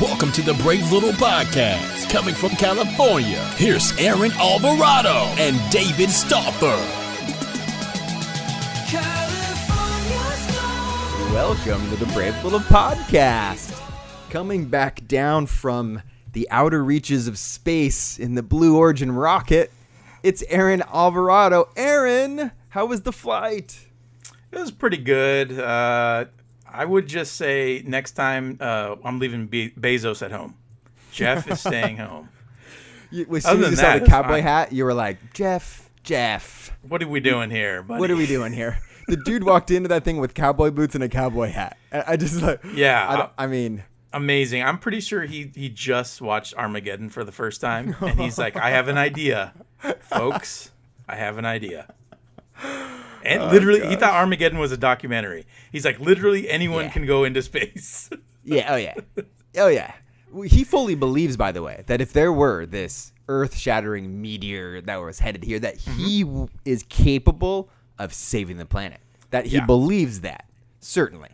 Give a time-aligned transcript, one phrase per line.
[0.00, 2.10] Welcome to the Brave Little Podcast.
[2.10, 6.66] Coming from California, here's Aaron Alvarado and David Stauffer.
[11.32, 13.80] Welcome to the Brave Little Podcast.
[14.30, 16.02] Coming back down from
[16.32, 19.70] the outer reaches of space in the Blue Origin rocket,
[20.24, 21.68] it's Aaron Alvarado.
[21.76, 23.86] Aaron, how was the flight?
[24.50, 25.58] It was pretty good.
[25.58, 26.26] Uh,
[26.74, 30.56] I would just say next time uh, I'm leaving Be- Bezos at home.
[31.12, 32.28] Jeff is staying home.
[33.10, 34.42] You, as Other soon as you saw the cowboy fine.
[34.42, 38.00] hat, you were like, Jeff, Jeff, What are we doing here, buddy?
[38.00, 38.78] what are we doing here?
[39.06, 41.76] The dude walked into that thing with cowboy boots and a cowboy hat.
[41.92, 44.62] I, just like, Yeah, I, don't- I mean, Amazing.
[44.62, 48.54] I'm pretty sure he he just watched Armageddon for the first time, and he's like,
[48.56, 49.52] "I have an idea,
[50.02, 50.70] folks.
[51.08, 51.92] I have an idea."
[53.24, 55.46] And Oh, literally, he thought Armageddon was a documentary.
[55.72, 56.90] He's like, literally, anyone Yeah.
[56.90, 58.10] can go into space.
[58.46, 58.94] Yeah, oh yeah.
[59.56, 59.94] Oh yeah.
[60.44, 64.96] He fully believes, by the way, that if there were this earth shattering meteor that
[64.96, 66.30] was headed here, that he Mm-hmm.
[66.34, 69.00] w- is capable of saving the planet.
[69.30, 69.64] That he Yeah.
[69.64, 70.44] believes that,
[70.80, 71.30] certainly.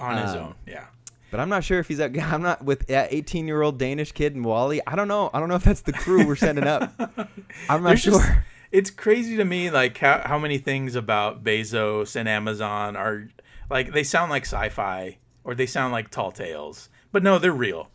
[0.00, 0.54] on his Um, own.
[0.66, 0.86] Yeah.
[1.30, 4.12] But I'm not sure if he's that I'm not with that 18 year old Danish
[4.12, 4.80] kid and Wally.
[4.86, 5.28] I don't know.
[5.34, 6.90] I don't know if that's the crew we're sending up.
[7.68, 8.18] I'm not There's sure.
[8.20, 8.30] just-
[8.74, 13.28] it's crazy to me, like how, how many things about Bezos and Amazon are
[13.70, 17.88] like they sound like sci-fi or they sound like tall tales, but no, they're real.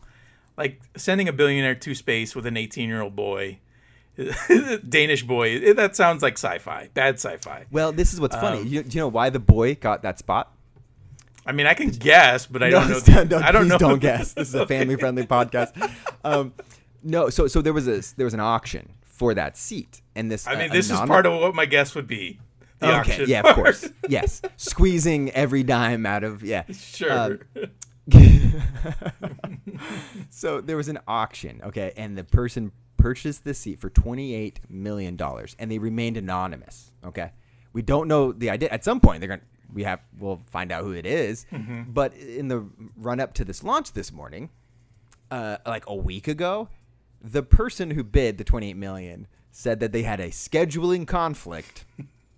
[0.56, 3.58] Like sending a billionaire to space with an 18-year-old boy,
[4.88, 7.66] Danish boy, it- that sounds like sci-fi, bad sci-fi.
[7.70, 8.62] well, this is what's Um, funny.
[8.68, 10.52] You, do you know why the boy got that spot?
[11.46, 13.00] I mean, I can guess, but I don't know.
[13.00, 13.78] The, no, I don't know.
[13.78, 14.34] Don't guess.
[14.34, 15.72] This is a family-friendly podcast.
[16.24, 16.52] Um,
[17.02, 18.90] no, so so there was a there was an auction
[19.20, 20.46] for that seat, and this.
[20.46, 22.40] I mean, uh, this is part of what my guess would be.
[22.78, 26.64] The Okay, yeah, of course, yes, squeezing every dime out of yeah.
[26.72, 27.12] Sure.
[27.12, 27.38] Um,
[30.30, 35.16] so there was an auction, okay, and the person purchased the seat for twenty-eight million
[35.16, 36.90] dollars, and they remained anonymous.
[37.04, 37.30] Okay,
[37.74, 38.70] we don't know the idea.
[38.70, 41.44] At some point, they're gonna we have we'll find out who it is.
[41.52, 41.92] Mm-hmm.
[41.92, 42.64] But in the
[42.96, 44.48] run-up to this launch this morning,
[45.30, 46.70] uh, like a week ago,
[47.22, 51.84] the person who bid the twenty-eight million said that they had a scheduling conflict,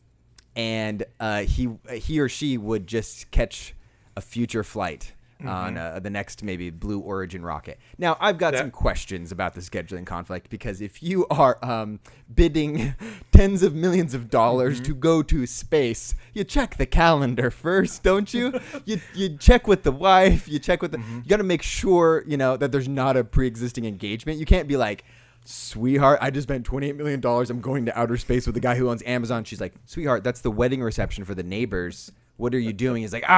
[0.56, 3.74] and uh, he he or she would just catch
[4.16, 5.12] a future flight
[5.48, 7.78] on uh, the next maybe Blue Origin rocket.
[7.98, 12.00] Now I've got some questions about the scheduling conflict because if you are um,
[12.34, 12.94] bidding
[13.32, 18.32] tens of millions of dollars to go to space, you check the calendar first, don't
[18.32, 18.60] you?
[18.84, 20.98] you you check with the wife, you check with the.
[20.98, 24.38] You got to make sure you know that there's not a pre-existing engagement.
[24.38, 25.04] You can't be like.
[25.44, 27.20] Sweetheart, I just spent $28 million.
[27.24, 29.42] I'm going to outer space with the guy who owns Amazon.
[29.42, 32.12] She's like, Sweetheart, that's the wedding reception for the neighbors.
[32.36, 33.02] What are you doing?
[33.02, 33.28] He's like,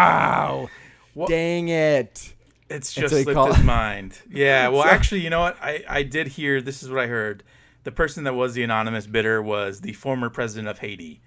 [1.19, 2.33] Ow, dang it.
[2.71, 4.19] It's just so slipped called- his mind.
[4.31, 4.69] Yeah.
[4.73, 5.57] Well, actually, you know what?
[5.63, 6.61] I, I did hear.
[6.61, 7.43] This is what I heard.
[7.85, 11.21] The person that was the anonymous bidder was the former president of Haiti,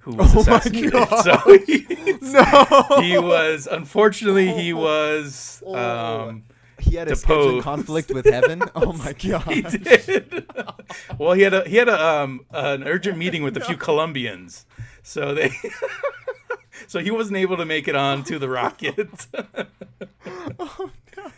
[0.00, 0.92] who was Oh assassinated.
[1.24, 1.86] So he,
[2.20, 3.00] No.
[3.00, 6.44] he was unfortunately he was um,
[6.78, 7.64] He had a Deposed.
[7.64, 8.62] conflict with heaven.
[8.76, 9.42] Oh my god.
[9.44, 10.46] he did.
[11.18, 14.66] well, he had a he had a um, an urgent meeting with a few Colombians,
[15.02, 15.50] so they.
[16.86, 19.26] So he wasn't able to make it on to the rocket.
[20.58, 21.30] Oh no!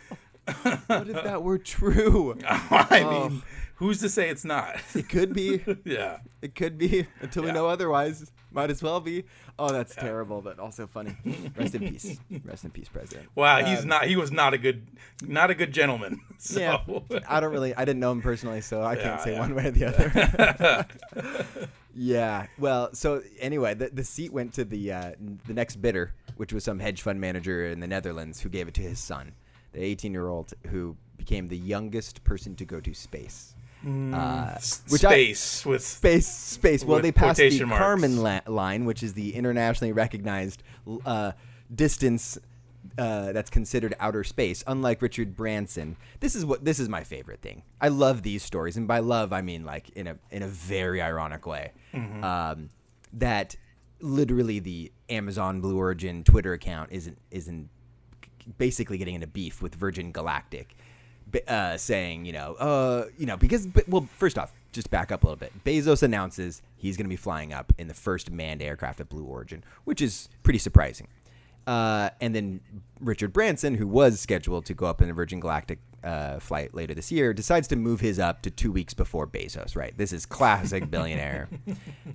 [0.87, 2.37] What if that were true?
[2.47, 3.29] I Oh.
[3.29, 3.41] mean,
[3.75, 4.79] who's to say it's not?
[4.93, 5.63] It could be.
[5.85, 6.19] yeah.
[6.41, 7.53] It could be until we Yeah.
[7.55, 8.31] know otherwise.
[8.51, 9.25] Might as well be.
[9.59, 11.17] Oh, that's terrible, but also funny.
[11.57, 12.17] Rest in peace.
[12.45, 13.27] Rest in peace, President.
[13.35, 14.05] Wow, he's Um, not.
[14.05, 14.87] He was not a good,
[15.27, 16.21] not a good gentleman.
[16.37, 16.59] So.
[16.59, 16.79] Yeah,
[17.27, 17.73] I don't really.
[17.75, 19.39] I didn't know him personally, so I can't say yeah.
[19.39, 20.85] one way or the other.
[21.95, 22.47] Yeah.
[22.59, 25.11] Well, so anyway, the, the seat went to the uh,
[25.47, 28.73] the next bidder, which was some hedge fund manager in the Netherlands who gave it
[28.75, 29.31] to his son,
[29.73, 33.55] the 18 year old who became the youngest person to go to space.
[33.85, 34.57] Uh,
[34.89, 37.83] which I- space with space space well they passed the marks.
[38.03, 40.63] Kármán la- line which is the internationally recognized
[41.05, 41.33] uh,
[41.73, 42.39] distance
[42.97, 47.41] uh, that's considered outer space unlike richard branson this is what this is my favorite
[47.41, 50.47] thing i love these stories and by love i mean like in a in a
[50.47, 52.23] very ironic way Mm-hmm.
[52.23, 52.69] um,
[53.13, 53.55] that
[54.01, 57.69] literally the amazon blue origin twitter account isn't isn't
[58.57, 60.77] basically getting into beef with Virgin Galactic,
[61.47, 65.23] uh, saying, you know, uh, you know, because but- well, first off, just back up
[65.23, 65.51] a little bit.
[65.63, 69.23] Bezos announces he's going to be flying up in the first manned aircraft at Blue
[69.23, 71.07] Origin, which is pretty surprising.
[71.67, 72.61] Uh, and then
[72.99, 76.93] Richard Branson, who was scheduled to go up in a Virgin Galactic uh, flight later
[76.93, 79.75] this year, decides to move his up to two weeks before Bezos.
[79.75, 81.49] Right, this is classic billionaire.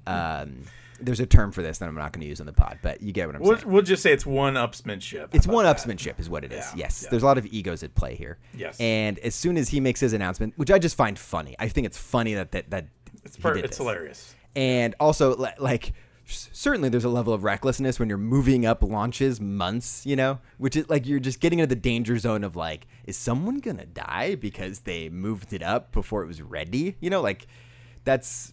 [0.07, 0.63] Um,
[1.03, 3.01] There's a term for this that I'm not going to use on the pod, but
[3.03, 3.71] you get what I'm We'll, saying.
[3.73, 5.29] we'll just say it's one upsmanship.
[5.33, 6.59] It's one upsmanship, is what it is.
[6.75, 7.11] Yeah, Yes, yeah.
[7.11, 8.39] there's a lot of egos at play here.
[8.55, 8.79] Yes.
[8.79, 11.87] And as soon as he makes his announcement, which I just find funny, I think
[11.87, 12.87] it's funny that that that
[13.25, 14.35] It's, he per- it's hilarious.
[14.55, 15.95] And also, li- like,
[16.31, 20.77] certainly there's a level of recklessness when you're moving up launches months, you know, which
[20.77, 24.35] is like you're just getting into the danger zone of like, is someone gonna die
[24.35, 26.97] because they moved it up before it was ready?
[27.01, 27.47] You know, like
[28.05, 28.53] that's.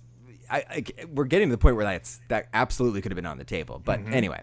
[0.50, 3.38] I, I we're getting to the point where that's that absolutely could have been on
[3.38, 3.82] the table.
[3.84, 4.42] But anyway,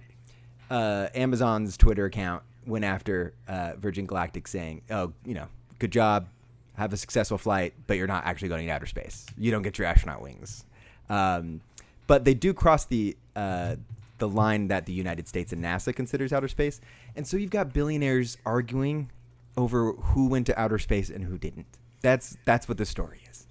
[0.71, 5.49] uh, Amazon's Twitter account went after uh, Virgin Galactic saying, "Oh, you know,
[5.79, 6.29] good job,
[6.75, 9.25] have a successful flight, but you're not actually going to outer space.
[9.39, 10.65] You don't get your astronaut wings."
[11.09, 11.61] Um,
[12.07, 13.77] but they do cross the uh,
[14.19, 16.81] the line that the United States and NASA considers outer space,
[17.17, 19.11] and so you've got billionaires arguing
[19.57, 21.67] over who went to outer space and who didn't.
[22.01, 23.47] That's that's what the story is.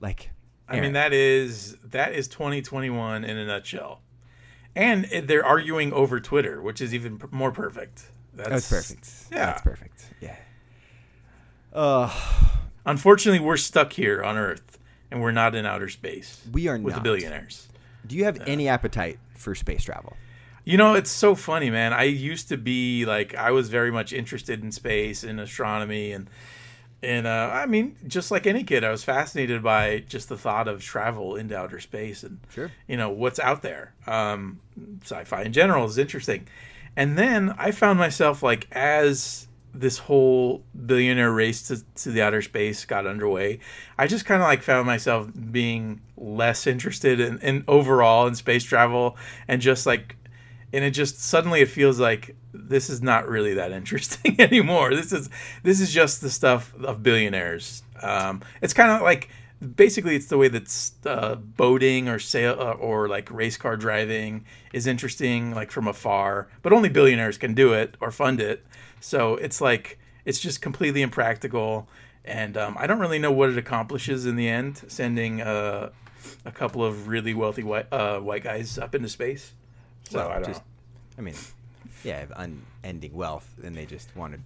[0.00, 0.30] Like,
[0.68, 4.00] I mean that is that is 2021 in a nutshell,
[4.74, 8.10] and they're arguing over Twitter, which is even more perfect.
[8.34, 9.10] That's, that's perfect.
[9.30, 9.46] Yeah.
[9.46, 10.04] that's perfect.
[10.20, 10.36] Yeah.
[11.72, 12.12] Uh,
[12.86, 14.78] Unfortunately, we're stuck here on Earth,
[15.10, 16.42] and we're not in outer space.
[16.52, 17.68] We are with the billionaires.
[18.06, 20.16] Do you have any appetite for space travel?
[20.64, 21.92] You know, it's so funny, man.
[21.92, 26.28] I used to be like I was very much interested in space and astronomy and
[27.02, 30.68] and uh, I mean, just like any kid, I was fascinated by just the thought
[30.68, 32.70] of travel into outer space and Sure.
[32.88, 33.92] you know what's out there.
[34.06, 34.60] Um,
[35.02, 36.46] sci-fi in general is interesting,
[36.96, 42.40] and then I found myself like as this whole billionaire race to, to the outer
[42.40, 43.58] space got underway,
[43.98, 48.64] I just kind of like found myself being less interested in, in overall in space
[48.64, 49.16] travel
[49.48, 50.16] and just like
[50.72, 54.94] and it just suddenly it feels like this is not really that interesting anymore.
[54.94, 55.30] This is
[55.62, 57.82] this is just the stuff of billionaires.
[58.02, 59.28] Um, it's kind of like
[59.76, 64.44] basically it's the way that uh, boating or sail uh, or like race car driving
[64.72, 68.64] is interesting, like from afar, but only billionaires can do it or fund it.
[69.04, 71.86] So it's like it's just completely impractical,
[72.24, 74.82] and um, I don't really know what it accomplishes in the end.
[74.88, 75.90] Sending uh,
[76.46, 79.52] a couple of really wealthy white uh, white guys up into space.
[80.08, 80.66] So Well, I don't just- know.
[81.18, 81.34] I mean,
[82.02, 82.32] yeah, have
[82.82, 84.40] unending wealth, and they just want to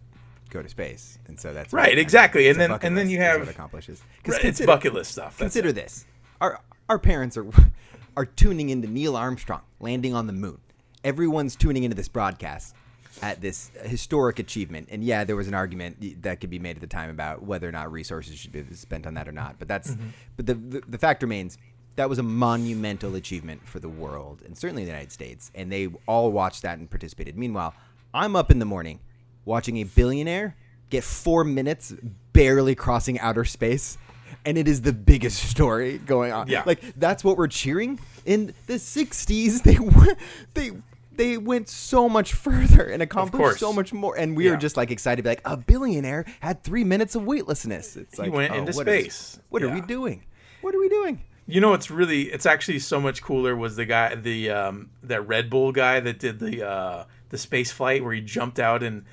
[0.51, 2.49] go to space, and so that's Right, what- exactly.
[2.49, 4.03] And then- and then you have- what accomplishes.
[4.25, 5.39] 'Cause Right, it's bucket list stuff.
[5.39, 6.05] Consider this:
[6.41, 7.47] our our parents are
[8.17, 10.59] are tuning into Neil Armstrong landing on the moon.
[11.05, 12.75] Everyone's tuning into this broadcast
[13.23, 14.89] at this historic achievement.
[14.91, 17.69] And yeah, there was an argument that could be made at the time about whether
[17.69, 19.59] or not resources should be spent on that or not.
[19.59, 20.09] But that's Mm-hmm.
[20.37, 21.59] but the, the the fact remains
[21.97, 25.51] that was a monumental achievement for the world and certainly the United States.
[25.55, 27.37] And they all watched that and participated.
[27.37, 27.75] Meanwhile,
[28.15, 29.01] I'm up in the morning
[29.45, 30.55] watching a billionaire
[30.91, 31.93] get four minutes
[32.33, 33.99] barely crossing outer space.
[34.45, 36.47] And it is the biggest story going on.
[36.49, 36.63] Yeah.
[36.65, 37.99] Like that's what we're cheering.
[38.25, 40.17] In the '60s, they were
[40.55, 40.71] they
[41.19, 44.17] they went so much further and accomplished so much more.
[44.17, 44.59] And we are Yeah.
[44.59, 47.97] just like excited, to be like a billionaire had three minutes of weightlessness.
[47.97, 49.41] It's like went oh, into what is- space.
[49.51, 50.25] what are we doing?
[50.63, 51.23] What are we doing?
[51.47, 53.57] You know, it's really, it's actually so much cooler.
[53.57, 57.73] Was the guy, the um, that Red Bull guy that did the uh, the space
[57.73, 59.05] flight where he jumped out and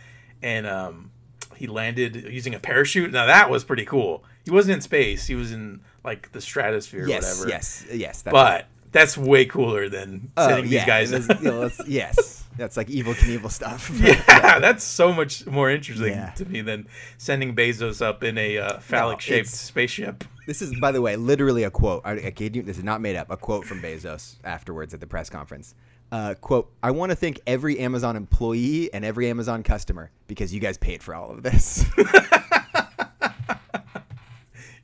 [0.44, 1.12] and um,
[1.56, 3.12] he landed using a parachute.
[3.12, 4.26] Now that was pretty cool.
[4.44, 5.26] He wasn't in space.
[5.28, 7.50] He was in like the stratosphere or Yes, whatever.
[7.50, 8.22] yes, yes.
[8.24, 11.12] That's But that's way cooler than Oh, sending yeah, these guys.
[11.12, 13.92] was- you know, that's- yes, that's like Evel Knievel stuff.
[14.02, 16.30] yeah, that's so much more interesting Yeah.
[16.32, 16.88] to me than
[17.18, 20.24] sending Bezos up in a uh, phallic shaped it's- spaceship.
[20.48, 22.04] This is, by the way, literally a quote.
[22.06, 23.32] I, I kid you, this is not made up.
[23.32, 25.74] A quote from Bezos afterwards at the press conference.
[26.12, 30.60] Uh, quote: I want to thank every Amazon employee and every Amazon customer because you
[30.60, 31.84] guys paid for all of this.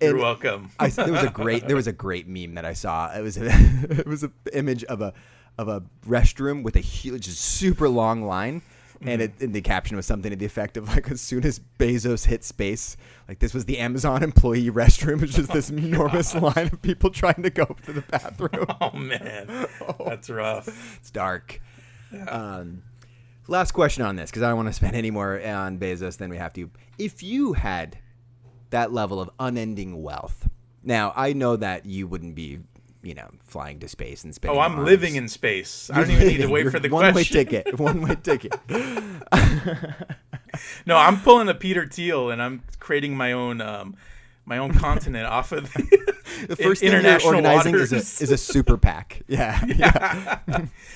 [0.01, 0.71] You're And welcome.
[0.79, 3.13] I, there was a great there was a great meme that I saw.
[3.15, 3.45] It was a,
[3.89, 5.13] it was an image of a
[5.57, 8.61] of a restroom with a huge, super long line,
[9.01, 11.59] and, it, and the caption was something to the effect of like, as soon as
[11.77, 12.95] Bezos hit space,
[13.27, 15.21] like this was the Amazon employee restroom.
[15.21, 18.65] Was just this enormous line of people trying to go to the bathroom.
[18.81, 19.67] oh man,
[20.05, 20.97] that's rough.
[20.99, 21.61] It's dark.
[22.27, 22.83] Um,
[23.47, 26.29] last question on this because I don't want to spend any more on Bezos than
[26.29, 26.69] we have to.
[26.97, 27.97] If you had
[28.71, 30.49] that level of unending wealth,
[30.83, 32.59] now I know that you wouldn't be,
[33.03, 34.57] you know, flying to space and spending.
[34.57, 35.89] Oh, I'm living in space.
[35.93, 37.37] I don't You're even need to wait You're for the one question.
[37.37, 37.79] way ticket.
[37.79, 38.53] One way ticket.
[40.85, 43.95] No, I'm pulling a Peter Thiel and I'm creating my own um,
[44.45, 46.13] my own continent off of the,
[46.47, 48.21] The first thing international you're organizing is a, waters.
[48.21, 49.21] is a super PAC.
[49.27, 49.63] Yeah.
[49.65, 50.39] yeah.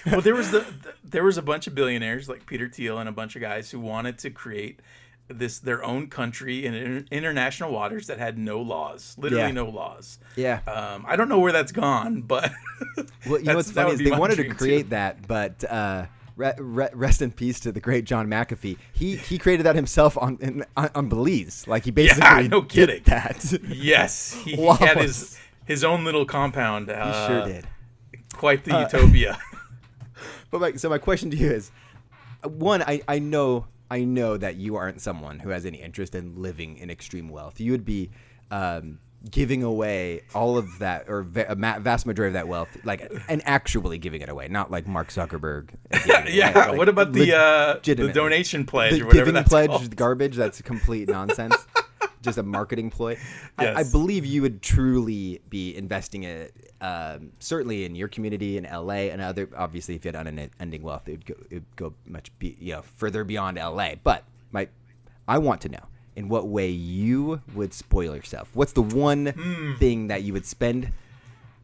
[0.08, 3.08] well, there was the, the there was a bunch of billionaires like Peter Thiel and
[3.08, 4.82] a bunch of guys who wanted to create
[5.28, 9.52] this their own country in international waters that had no laws, literally Yeah.
[9.52, 10.20] no laws.
[10.36, 10.60] Yeah.
[10.68, 12.52] Um, I don't know where that's gone, but
[13.28, 14.58] Well, you know what's funny is they wanted to dream, too.
[14.58, 16.06] create that, but uh,
[16.36, 18.78] re- re- rest in peace to the great John McAfee.
[18.94, 21.66] He he created that himself on in, on, on Belize.
[21.68, 23.04] Like he basically no did kidding.
[23.06, 23.60] that.
[23.68, 26.88] Yes, he, he had his his own little compound.
[26.88, 27.68] he Uh, sure did.
[28.34, 29.40] Quite the Uh, utopia.
[30.52, 31.72] But my, so my question to you is,
[32.44, 36.16] uh, one, I, I know I know that you aren't someone who has any interest
[36.16, 37.60] in living in extreme wealth.
[37.60, 38.10] You would be
[38.52, 39.00] um,
[39.30, 43.98] giving away all of that, or va- vast majority of that wealth, like and actually
[43.98, 45.70] giving it away, not like Mark Zuckerberg.
[46.06, 46.52] giving yeah.
[46.52, 49.96] away, like, what about the uh, the donation pledge the or whatever giving pledge called?
[49.96, 50.36] garbage?
[50.36, 51.56] That's complete nonsense.
[52.26, 53.18] Just a marketing ploy.
[53.58, 58.64] I, I believe you would truly be investing it, um, certainly in your community in
[58.66, 59.50] LA and other.
[59.56, 62.74] Obviously, if you had unending wealth, it would go, it would go much be, you
[62.74, 63.96] know further beyond LA.
[64.04, 64.68] But my,
[65.28, 68.50] I want to know in what way you would spoil yourself.
[68.54, 69.76] What's the one Hmm.
[69.76, 70.92] thing that you would spend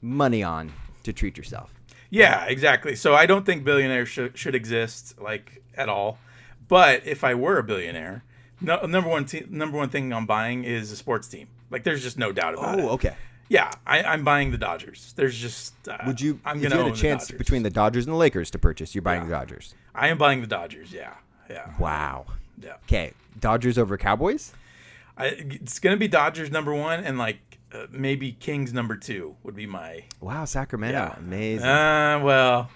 [0.02, 0.72] money on
[1.04, 1.74] to treat yourself?
[2.10, 2.96] Yeah, exactly.
[2.96, 6.18] So I don't think billionaires should, should exist like at all.
[6.68, 8.24] But if I were a billionaire,
[8.62, 11.48] no, number one te- number one thing I'm buying is a sports team.
[11.70, 12.86] Like there's just no doubt about it.
[12.86, 13.16] Oh, okay.
[13.50, 15.14] Yeah, I, I'm buying the Dodgers.
[15.18, 17.38] There's just uh, Would you, I'm if gonna you had a chance Dodgers.
[17.38, 19.76] between the Dodgers and the Lakers to purchase, you're buying the Dodgers.
[19.94, 20.94] I am buying the Dodgers.
[20.94, 21.16] Yeah,
[21.50, 22.28] yeah, Wow.
[22.62, 22.76] yeah.
[22.86, 24.54] Okay, Dodgers over Cowboys.
[25.18, 27.40] I, it's gonna be Dodgers number one, and like
[27.74, 30.06] uh, maybe Kings number two would be my.
[30.22, 31.20] Wow, Sacramento, Yeah.
[31.20, 31.68] amazing.
[31.68, 32.70] Uh, well,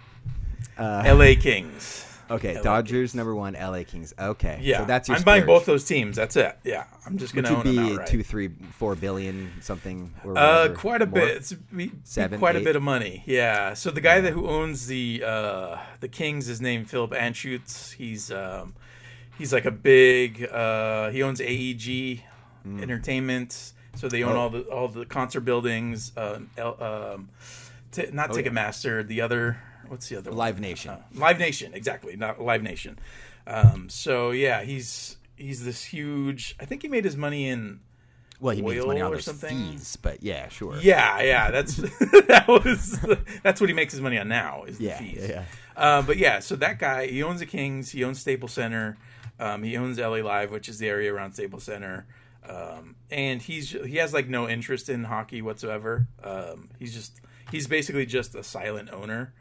[0.77, 1.37] Uh, L.A.
[1.37, 2.05] Kings.
[2.29, 4.13] Okay, LA Dodgers number one, LA Kings.
[4.20, 5.17] Okay, Yeah, so that's your.
[5.17, 6.15] I'm buying both those teams.
[6.15, 6.58] That's it.
[6.63, 10.13] Yeah, I'm just gonna would own be two, three, four billion something.
[10.24, 11.22] Or Uh, quite a More?
[11.22, 11.38] bit.
[11.38, 12.62] It's be, be Seven, quite eight?
[12.62, 13.24] a bit of money.
[13.25, 13.74] Yeah.
[13.74, 17.94] So the guy that who owns the uh, the Kings is named Philip Anschutz.
[17.94, 18.74] He's um,
[19.38, 20.44] he's like a big.
[20.51, 22.22] Uh, he owns AEG
[22.82, 23.74] Entertainment.
[23.96, 24.36] So they own.
[24.36, 24.39] Oh.
[24.39, 26.12] all the all the concert buildings.
[26.17, 27.29] Uh, um,
[27.91, 28.44] t- not Oh, yeah.
[28.44, 29.08] Ticketmaster.
[29.08, 29.58] The other.
[29.89, 30.37] What's the other one?
[30.37, 30.91] Live Nation.
[30.91, 32.99] Uh, Live Nation, exactly, not Live Nation.
[33.47, 36.55] Um, so yeah, he's he's this huge.
[36.59, 37.79] I think he made his money in.
[38.39, 39.71] well, he makes oil money on those something?
[39.71, 40.77] fees, but yeah, sure.
[40.77, 41.75] Yeah, yeah, that's
[42.27, 42.99] that was
[43.43, 45.17] that's what he makes his money on now is the yeah, fees.
[45.21, 45.27] yeah.
[45.27, 45.43] yeah.
[45.77, 48.97] Uh, but yeah, so that guy he owns the Kings, he owns Staples Center,
[49.39, 52.07] um, he owns LA Live, which is the area around Staples Center,
[52.47, 56.07] um, and he's he has like no interest in hockey whatsoever.
[56.23, 57.19] Um, he's just
[57.51, 59.33] he's basically just a silent owner.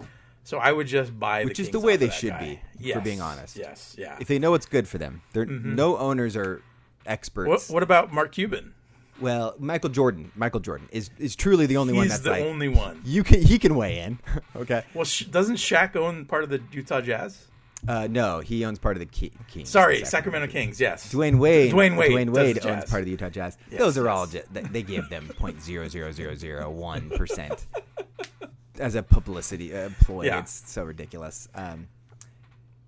[0.44, 2.60] So I would just buy Which is the way they should guy.
[2.78, 3.56] be, for being honest.
[3.56, 4.16] Yes, yeah.
[4.20, 5.74] If they know what's good for them, they're Mm-hmm.
[5.74, 6.62] no owners are
[7.06, 7.48] experts.
[7.48, 8.74] what, what about Mark Cuban?
[9.20, 12.42] Well, Michael Jordan, Michael Jordan is is truly the only one He's that's the like
[12.42, 13.00] only one.
[13.04, 14.18] you can he can weigh in.
[14.56, 14.82] okay.
[14.92, 17.46] Well, sh- doesn't Shaq own part of the Utah Jazz?
[17.86, 19.68] Uh, no, he owns part of the Ki- Kings.
[19.68, 20.80] Sorry, Sacramento Kings.
[20.80, 21.12] Yes.
[21.12, 21.72] Dwyane Wade.
[21.72, 23.56] Dwyane Wade Dwyane Wade owns part of the Utah Jazz.
[23.70, 24.10] Yes, Those are yes.
[24.16, 24.26] all.
[24.26, 27.66] Ju- they give them point zero zero zero zero one percent
[28.78, 30.24] as a publicity uh, ploy.
[30.26, 30.40] Yeah.
[30.40, 31.48] It's so ridiculous.
[31.54, 31.88] Um,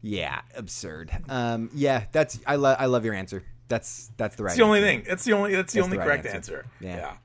[0.03, 1.11] yeah, absurd.
[1.29, 3.43] Um, yeah, that's I love I love your answer.
[3.69, 4.51] That's that's the right.
[4.51, 4.89] That's the only answer.
[4.89, 5.05] thing.
[5.09, 5.55] That's the only.
[5.55, 6.57] That's the That's only the right correct answer.
[6.59, 6.67] answer.
[6.81, 6.97] Yeah.
[6.97, 7.17] Yeah.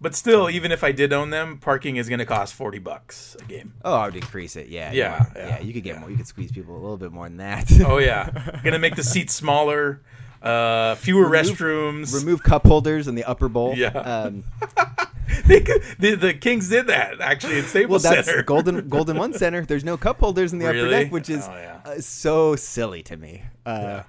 [0.00, 3.36] But still, even if I did own them, parking is going to cost forty bucks
[3.40, 3.74] a game.
[3.84, 4.66] Oh, I would increase it.
[4.68, 6.00] Yeah, Yeah, yeah, yeah, You could get yeah.
[6.00, 6.10] more.
[6.10, 7.70] You could squeeze people a little bit more than that.
[7.86, 8.28] Oh yeah,
[8.64, 10.02] going to make the seats smaller,
[10.44, 12.14] uh, fewer Remove- restrooms.
[12.14, 13.74] Remove cup holders in the upper bowl.
[13.76, 13.88] Yeah.
[13.88, 14.44] Um,
[15.46, 18.42] could- the, the Kings did that actually well, Staples that's Center.
[18.46, 19.64] Golden Golden One Center.
[19.64, 21.80] There's no cup holders in the upper deck, which is Oh, yeah.
[21.84, 23.42] uh, so silly to me.
[23.66, 24.02] Uh, Yeah.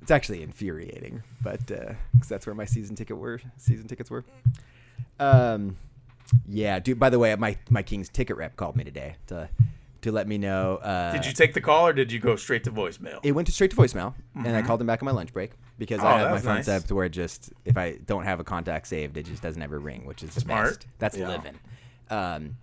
[0.00, 4.24] It's actually infuriating, but because that's where my season ticket were season tickets were.
[5.20, 5.76] Um,
[6.48, 6.98] yeah, dude.
[6.98, 9.48] By the way, my my Kings ticket rep called me today to
[10.02, 10.76] to let me know.
[10.76, 13.20] Uh, Did you take the call or did you go straight to voicemail?
[13.22, 15.50] it went to straight to voicemail, and I called him back on my lunch break
[15.78, 16.00] because.
[16.00, 16.64] Oh, I have my that's phone nice.
[16.66, 19.62] set up to where just if I don't have a contact saved, it just doesn't
[19.62, 20.66] ever ring, which is the Smart.
[20.78, 20.86] best.
[20.98, 21.28] That's Yeah.
[21.28, 21.58] living.
[22.10, 22.56] Um,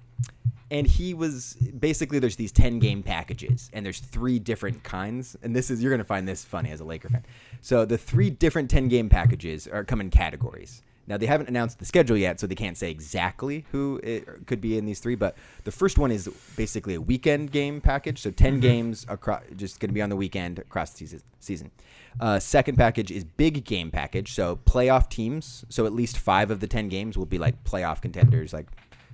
[0.72, 5.56] and he was basically there's these 10 game packages and there's three different kinds and
[5.56, 7.24] this is you're going to find this funny as a laker fan
[7.62, 11.80] so the three different 10 game packages are come in categories now they haven't announced
[11.80, 15.16] the schedule yet so they can't say exactly who it could be in these three
[15.16, 18.22] but the first one is basically a weekend game package.
[18.22, 21.72] So 10 games across just going to be on the weekend across the season.
[22.20, 24.34] Uh, second package is big game package.
[24.34, 25.66] So playoff teams.
[25.70, 28.68] So at least five of the 10 games will be like playoff contenders like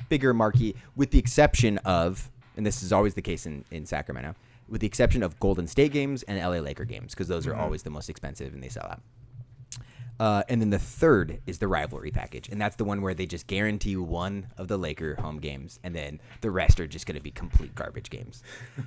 [0.10, 4.36] bigger marquee, with the exception of, and this is always the case in, in Sacramento,
[4.67, 7.83] with the exception of Golden State games and LA Laker games, because those are always
[7.83, 9.01] the most expensive and they sell out.
[10.21, 13.25] Uh, and then the third is the rivalry package, and that's the one where they
[13.25, 17.07] just guarantee you one of the Laker home games, and then the rest are just
[17.07, 18.43] going to be complete garbage games.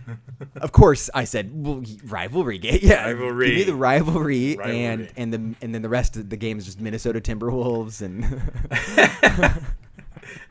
[0.61, 3.49] of course, I said well, rivalry game, yeah, Rivalry.
[3.49, 5.13] Give me the rivalry, and Rivalry.
[5.17, 8.23] and the and then the rest of the game is just Minnesota Timberwolves and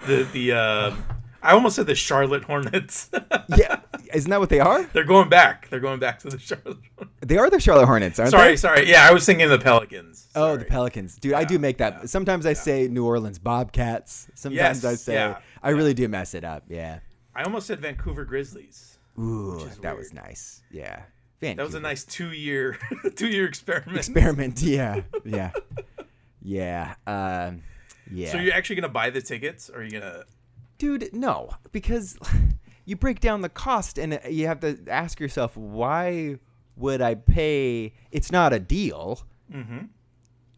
[0.06, 0.96] The the uh,
[1.44, 3.10] I almost said the Charlotte Hornets.
[3.58, 3.82] yeah,
[4.14, 4.84] isn't that what they are?
[4.94, 5.70] They're going back.
[5.70, 6.78] They're going back to the Charlotte.
[6.96, 7.18] Hornets.
[7.22, 8.56] They are the Charlotte Hornets, aren't Sorry, they?
[8.56, 8.90] sorry.
[8.90, 10.30] Yeah, I was thinking the Pelicans.
[10.36, 11.34] Oh, the Pelicans, dude!
[11.34, 12.10] I do make that.
[12.10, 14.28] Sometimes I say New Orleans Bobcats.
[14.36, 16.64] Sometimes Yes, I say yeah, I really do mess it up.
[16.70, 17.00] Yeah.
[17.36, 18.98] I almost said Vancouver Grizzlies.
[19.20, 20.64] Ooh, that was nice.
[20.72, 21.04] Yeah.
[21.42, 22.78] That was a nice two year
[23.16, 23.98] two year experiment.
[23.98, 24.62] experiment.
[24.62, 25.02] Yeah.
[25.26, 25.52] Yeah.
[26.42, 26.96] yeah.
[27.06, 27.64] Um,
[28.10, 28.32] yeah.
[28.32, 30.24] So you're actually gonna buy the tickets, or are you gonna?
[30.84, 32.18] Dude, no, because
[32.86, 36.40] you break down the cost and you have to ask yourself, why
[36.76, 37.94] would I pay?
[38.12, 39.22] It's not a deal.
[39.50, 39.86] Mm-hmm.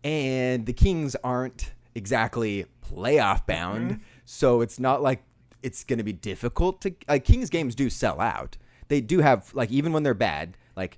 [0.04, 3.92] And the Kings aren't exactly playoff bound.
[3.92, 4.02] Mm-hmm.
[4.26, 5.22] So it's not like
[5.62, 6.96] it's going to be difficult to.
[7.08, 8.58] Like, Kings games do sell out.
[8.88, 10.98] They do have, like, even when they're bad, like,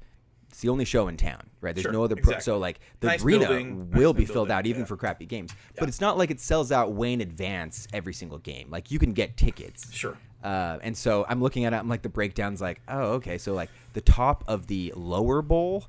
[0.50, 1.76] it's the only show in town, right?
[1.76, 2.34] There's Sure, no other pro.
[2.34, 2.44] exactly.
[2.44, 4.88] So, like, the Nice arena building, will nice be filled building, out even yeah.
[4.88, 5.52] for crappy games.
[5.78, 8.70] But it's not like it sells out way in advance every single game.
[8.70, 9.92] Like, you can get tickets.
[9.94, 10.18] Sure.
[10.44, 11.78] Uh, and so I'm looking at it.
[11.78, 12.62] I'm like the breakdowns.
[12.62, 13.38] Like, oh, okay.
[13.38, 15.86] So like the top of the lower bowl,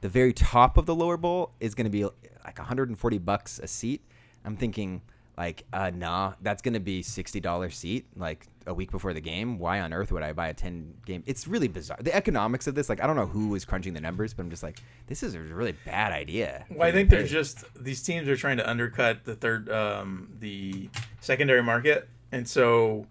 [0.00, 3.66] the very top of the lower bowl is going to be like 140 bucks a
[3.66, 4.02] seat.
[4.44, 5.00] I'm thinking
[5.42, 8.06] like, uh, nah, that's to be sixty dollars seat.
[8.16, 9.58] Like a week before the game.
[9.58, 11.22] Why on earth would I buy a 10 game?
[11.26, 11.98] It's really bizarre.
[12.00, 14.50] The economics of this, like, I don't know who was crunching the numbers, but I'm
[14.50, 16.64] just like, this is a really bad idea.
[16.70, 20.88] Well, I think they're just these teams are trying to undercut the third, um, the
[21.20, 23.06] secondary market, and so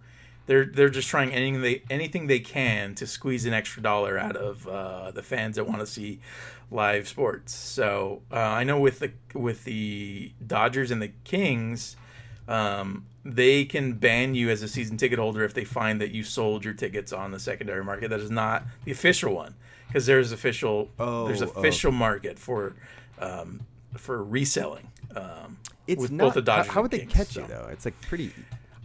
[0.46, 4.36] they're they're just trying anything they anything they can to squeeze an extra dollar out
[4.36, 6.20] of uh, the fans that want to see
[6.72, 7.54] live sports.
[7.54, 11.96] So uh, I know with the with the Dodgers and the Kings,
[12.52, 16.24] um, they can ban you as a season ticket holder if they find that you
[16.24, 18.10] sold your tickets on the secondary market.
[18.10, 19.54] That is not the official one
[19.88, 21.46] because there's official Oh, there's oh.
[21.56, 22.74] official market for
[23.20, 23.62] um,
[23.96, 24.88] for reselling.
[25.16, 26.26] Um, It's with not.
[26.26, 26.68] both the Dodgers.
[26.68, 27.42] how, how would they Kings, catch so.
[27.42, 27.68] you though?
[27.72, 28.32] It's like pretty.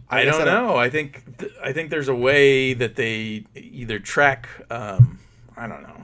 [0.09, 0.77] I guess don't know.
[0.77, 4.47] I think th- I think there's a way that they either track.
[4.69, 5.19] Um,
[5.57, 6.03] I don't know.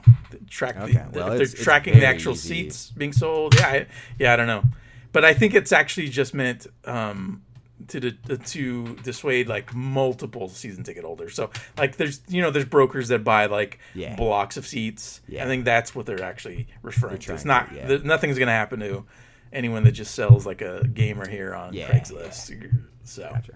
[0.50, 2.48] Track Okay, the, well, it's- they're tracking the actual easy.
[2.64, 3.54] seats being sold.
[3.54, 3.86] Yeah, I,
[4.18, 4.32] yeah.
[4.32, 4.64] I don't know,
[5.12, 7.42] but I think it's actually just meant um,
[7.88, 11.34] to di- to dissuade like multiple season ticket holders.
[11.34, 14.16] So like there's you know there's brokers that buy like Yeah.
[14.16, 15.20] blocks of seats.
[15.28, 15.44] Yeah.
[15.44, 17.26] I think that's what they're actually referring to.
[17.26, 17.86] trying It's to- not yeah.
[17.86, 19.04] th- nothing's gonna happen to
[19.52, 22.70] anyone that just sells like a gamer here on Yeah, Craigslist.
[23.04, 23.28] So.
[23.32, 23.52] Gotcha.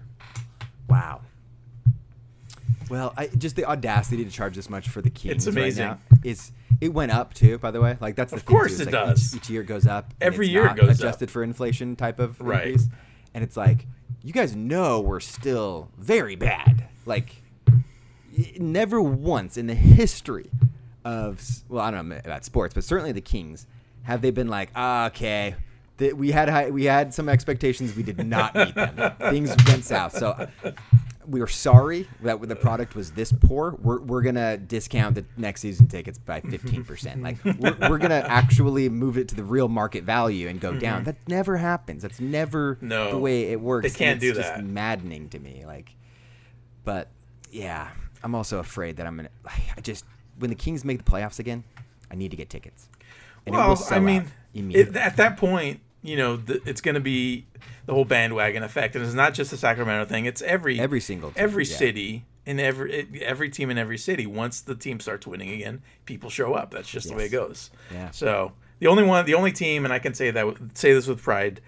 [0.87, 1.21] Wow.
[2.89, 5.87] Well, I just the audacity to charge this much for the Kings It's amazing.
[5.87, 7.57] right now is it went up too.
[7.59, 8.79] By the way, like that's the Of thing, course.
[8.79, 9.35] It like does.
[9.35, 10.13] Each, each year goes up.
[10.19, 10.95] Every year goes up.
[10.95, 12.67] adjusted for inflation type of Right.
[12.69, 12.87] increase,
[13.33, 13.85] and it's like
[14.23, 16.87] you guys know we're still very bad.
[17.05, 17.41] Like
[18.57, 20.49] never once in the history
[21.05, 23.65] of well, I don't know about sports, but certainly the Kings
[24.03, 25.55] have they been like ah, okay.
[26.15, 29.13] We had high, we had some expectations, we did not meet them.
[29.19, 30.17] Things went south.
[30.17, 30.47] So
[31.39, 33.77] were sorry that the product was this poor.
[33.81, 37.21] We're, we're gonna discount the next season tickets by fifteen percent.
[37.21, 41.01] Like we're, we're gonna actually move it to the real market value and go down.
[41.01, 41.03] Mm-hmm.
[41.05, 42.01] That never happens.
[42.01, 43.11] That's never No.
[43.11, 43.91] the way it works.
[43.91, 44.63] They can't and do it's just that.
[44.65, 45.63] Maddening to me.
[45.65, 45.91] Like,
[46.83, 47.09] but
[47.51, 47.89] yeah,
[48.23, 49.29] I'm also afraid that I'm gonna.
[49.45, 50.05] I just
[50.39, 51.63] when the Kings make the playoffs again,
[52.09, 52.89] I need to get tickets.
[53.45, 56.61] And it will Well, sell I mean, out it, at that point, you know, the,
[56.65, 57.45] it's going to be
[57.85, 60.25] the whole bandwagon effect, and it's not just a Sacramento thing.
[60.25, 61.75] It's every Every single team, every yeah.
[61.75, 64.25] city and every it, every team in every city.
[64.25, 66.71] Once the team starts winning again, people show up.
[66.71, 67.69] That's just the way it goes.
[67.91, 68.11] Yeah.
[68.11, 71.21] So the only one, the only team, and I can say that say this with
[71.21, 71.61] pride,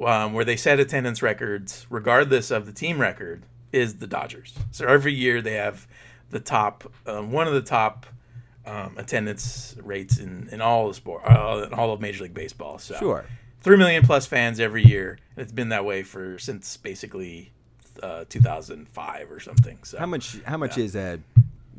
[0.00, 3.42] um, where they set attendance records regardless of the team record,
[3.72, 4.54] is the Dodgers.
[4.70, 5.86] So every year they have
[6.30, 8.06] the top, um, one of the top
[8.64, 12.78] um, attendance rates in, in all the sport, uh, in all of Major League Baseball.
[12.78, 13.24] So Sure.
[13.62, 15.18] Three million plus fans every year.
[15.36, 17.52] And it's been that way for since basically
[18.02, 19.78] uh, 2005 or something.
[19.82, 20.40] So How much?
[20.44, 21.20] How much is a,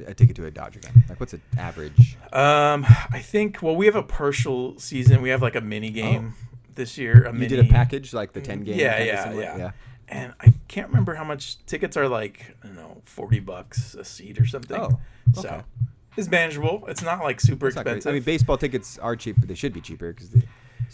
[0.06, 1.04] a ticket to a Dodger game?
[1.10, 2.18] Like, what's an average?
[2.32, 3.62] Um, I think.
[3.62, 5.22] Well, we have a partial season.
[5.22, 6.34] We have like a mini game
[6.76, 7.24] this year.
[7.26, 7.34] A Oh.
[7.34, 8.80] You mini, did a package like the ten game.
[8.80, 9.72] Yeah, kinda yeah, yeah,
[10.08, 12.56] And I can't remember how much tickets are like.
[12.64, 14.80] I don't know, forty bucks a seat or something.
[14.80, 15.00] Oh,
[15.34, 15.62] so okay.
[16.18, 16.84] it's manageable.
[16.88, 18.10] It's not like super It's expensive.
[18.10, 20.44] I mean, baseball tickets are cheap, but they should be cheaper because the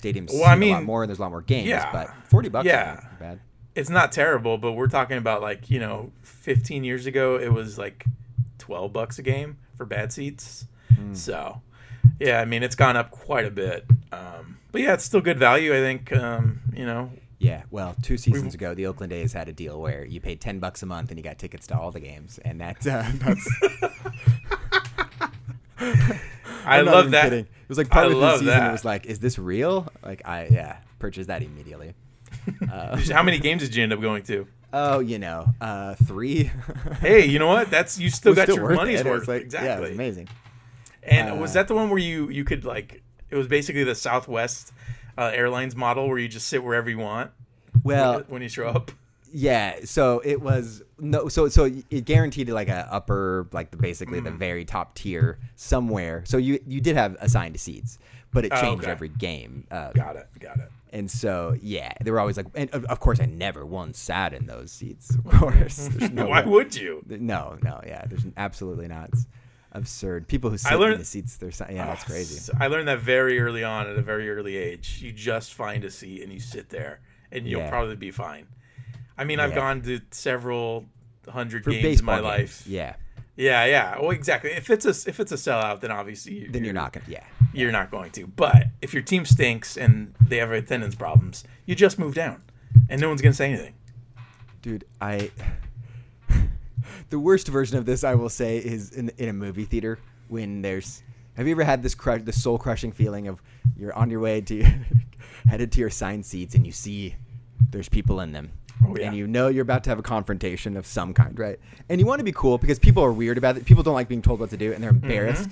[0.01, 1.67] stadiums Well, I seat a lot mean, more and there's a lot more games.
[1.67, 1.91] yeah.
[1.91, 2.99] but forty bucks, Yeah.
[3.19, 3.39] bad.
[3.75, 7.77] it's not terrible, but we're talking about like you know, fifteen years ago it was
[7.77, 8.05] like
[8.57, 10.65] twelve bucks a game for bad seats.
[10.95, 11.13] Hmm.
[11.13, 11.61] So,
[12.19, 13.85] yeah, I mean it's gone up quite a bit.
[14.11, 15.73] Um, But yeah, it's still good value.
[15.73, 16.11] I think.
[16.13, 20.03] Um, you know, Yeah, well, two seasons ago, the Oakland A's had a deal where
[20.05, 22.59] you paid ten bucks a month and you got tickets to all the games, and
[22.61, 23.47] that uh, that's.
[26.65, 27.25] I love that.
[27.25, 27.47] kidding.
[27.69, 28.63] It was like I part of the season.
[28.63, 29.87] It was like, is this real?
[30.03, 31.93] Like, I yeah, purchased that immediately.
[32.71, 34.47] Uh, How many games did you end up going to?
[34.73, 36.51] oh, you know, uh, three.
[36.99, 37.69] Hey, you know what?
[37.71, 39.05] That's you still got still your money's it.
[39.05, 39.19] Worth.
[39.21, 39.67] was like- exactly.
[39.69, 40.27] Yeah, it was amazing.
[41.03, 43.95] And was Uh, that the one where you you could like it was basically the
[43.95, 44.73] Southwest
[45.17, 47.31] uh, Airlines model where you just sit wherever you want
[47.83, 48.91] Well, when you show up?
[49.31, 54.19] Yeah, so it was no, so so it guaranteed like a upper, like the basically
[54.21, 54.23] Mm.
[54.25, 56.23] the very top tier somewhere.
[56.25, 57.99] So you you did have assigned seats,
[58.33, 58.91] but it Oh, changed okay.
[58.91, 59.65] every game.
[59.69, 60.27] Uh, Got it.
[60.39, 60.69] Got it.
[60.91, 64.33] and so yeah, they were always like, and of, of course I never once sat
[64.33, 65.13] in those seats.
[65.15, 66.47] Of course, There's no Why way.
[66.51, 67.03] would you?
[67.07, 69.09] No, no, yeah, there's absolutely not.
[69.13, 69.27] It's
[69.73, 70.27] absurd.
[70.27, 72.39] People who sit learned- in the seats, they're si- yeah, that's crazy.
[72.39, 74.99] So I learned that very early on at a very early age.
[75.03, 77.69] You just find a seat and you sit there, and you'll Yeah.
[77.69, 78.47] probably be fine.
[79.19, 80.85] I mean, I've gone to several
[81.27, 82.63] hundred For games in my games, life.
[82.67, 82.95] yeah,
[83.35, 83.99] Yeah, yeah.
[83.99, 84.51] Well, exactly.
[84.51, 87.23] If it's a if it's a sellout, then obviously you, then you're not gonna, yeah,
[87.53, 88.25] you're not going to.
[88.27, 92.41] But if your team stinks and they have attendance problems, you just move down,
[92.89, 93.73] and no one's gonna say anything.
[94.61, 95.29] dude i
[97.09, 100.61] the worst version of this i will say is in, in a movie theater when
[100.61, 101.01] there's
[101.35, 103.41] have you ever had this crush the soul crushing feeling of
[103.77, 104.61] you're on your way to
[105.49, 107.15] headed to your assigned seats and you see
[107.69, 108.51] there's people in them
[108.85, 109.07] Oh, yeah.
[109.07, 112.07] and you know you're about to have a confrontation of some kind right and you
[112.07, 114.39] want to be cool because people are weird about it people don't like being told
[114.39, 115.03] what to do and they're mm-hmm.
[115.03, 115.49] embarrassed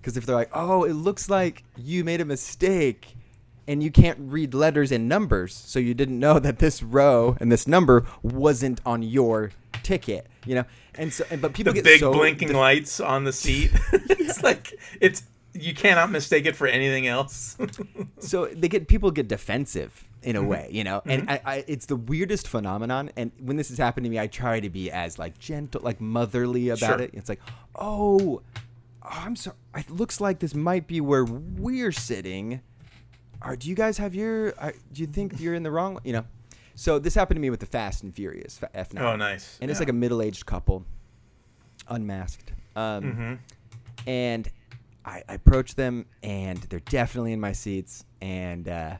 [0.00, 3.14] because if they're like oh it looks like you made a mistake
[3.70, 7.52] and you can't read letters and numbers, so you didn't know that this row and
[7.52, 9.52] this number wasn't on your
[9.84, 10.64] ticket, you know.
[10.96, 13.70] And so, and, but people The get big so blinking lights on the seat.
[13.92, 17.56] it's like it's you cannot mistake it for anything else.
[18.18, 20.44] so they get people get defensive in Mm-hmm.
[20.44, 21.02] a way, you know.
[21.06, 23.10] And I, I, it's the weirdest phenomenon.
[23.16, 26.00] And when this has happened to me, I try to be as like gentle, like
[26.00, 27.00] motherly about Sure.
[27.00, 27.10] it.
[27.14, 27.40] It's like,
[27.74, 28.42] oh,
[29.02, 29.56] I'm sorry.
[29.76, 32.60] It looks like this might be where we're sitting.
[33.42, 34.52] Are, do you guys have your?
[34.58, 35.98] Are, do you think you're in the wrong?
[36.04, 36.24] You know.
[36.74, 39.00] So this happened to me with the Fast and Furious F9.
[39.00, 39.58] oh, nice.
[39.60, 39.82] and it's Yeah.
[39.82, 40.84] like a middle-aged couple,
[41.88, 42.52] unmasked.
[42.76, 43.34] Um, Mm-hmm.
[44.06, 44.48] And
[45.04, 48.04] I, I approach them, and they're definitely in my seats.
[48.22, 48.96] And uh,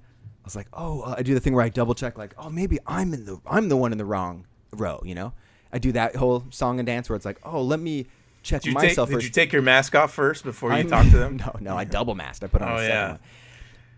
[0.50, 2.78] was like, "Oh," uh, I do the thing where I double check, like, "Oh, maybe
[2.86, 5.32] I'm in the I'm the one in the wrong row." You know,
[5.72, 8.06] I do that whole song and dance where it's like, "Oh, let me
[8.42, 10.88] check Did you, take, myself did you take your mask off first before you I'm-
[10.88, 11.36] talk to them?
[11.44, 12.42] no, no, I double masked.
[12.44, 13.08] I put on Oh, a second yeah.
[13.10, 13.18] one.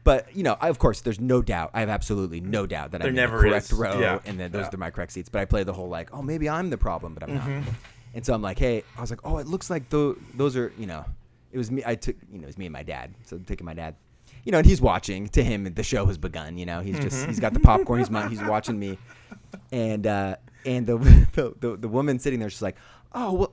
[0.04, 1.70] But you know, I, of course, there's no doubt.
[1.74, 3.72] I have absolutely no doubt that There I'm never in the correct is.
[3.72, 4.18] row, Yeah.
[4.24, 4.74] and that those Yeah.
[4.74, 5.28] are my correct seats.
[5.28, 7.60] But I play the whole like, oh, maybe I'm the problem, but I'm Mm-hmm.
[7.60, 7.68] not.
[8.14, 10.72] And so I'm like, hey, I was like, oh, it looks like tho- those are,
[10.76, 11.04] you know,
[11.52, 11.82] it was me.
[11.86, 13.14] I took, you know, it was me and my dad.
[13.24, 13.94] So I'm taking my dad,
[14.44, 15.28] you know, and he's watching.
[15.30, 16.58] To him, the show has begun.
[16.58, 17.28] You know, he's just Mm-hmm.
[17.28, 17.98] he's got the popcorn.
[18.00, 18.98] He's he's watching me,
[19.70, 20.98] and uh, and the,
[21.32, 22.76] the the the woman sitting there, she's like,
[23.12, 23.50] oh well.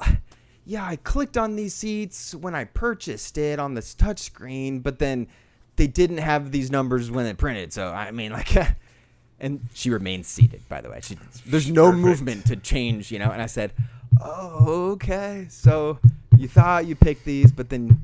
[0.65, 4.99] Yeah, I clicked on these seats when I purchased it on this touch screen, but
[4.99, 5.25] then
[5.77, 7.73] they didn't have these numbers when it printed.
[7.73, 8.55] So I mean, like,
[9.39, 10.61] and she remains seated.
[10.69, 12.05] By the way, she, there's no Perfect.
[12.05, 13.31] movement to change, you know.
[13.31, 13.73] And I said,
[14.21, 15.47] "Oh, okay.
[15.49, 15.97] So
[16.37, 18.03] you thought you picked these, but then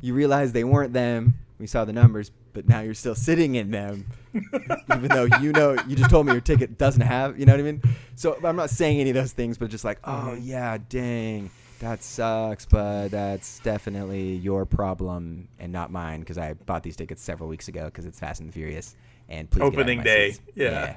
[0.00, 1.34] you realized they weren't them.
[1.58, 5.76] We saw the numbers, but now you're still sitting in them, even though you know
[5.86, 7.38] you just told me your ticket doesn't have.
[7.38, 7.82] You know what I mean?
[8.16, 12.02] So I'm not saying any of those things, but just like, oh yeah, dang." That
[12.02, 17.48] sucks, but that's definitely your problem and not mine because I bought these tickets several
[17.48, 18.96] weeks ago because it's Fast and Furious.
[19.28, 20.42] And please get out of Opening day, seats.
[20.54, 20.96] yeah.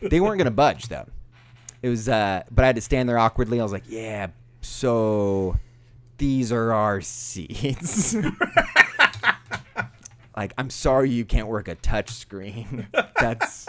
[0.00, 1.06] they weren't gonna budge though.
[1.82, 3.58] It was, uh, but I had to stand there awkwardly.
[3.58, 4.28] I was like, "Yeah,
[4.60, 5.58] so
[6.18, 8.14] these are our seats."
[10.36, 12.86] like, I'm sorry you can't work a touch screen.
[13.20, 13.68] That's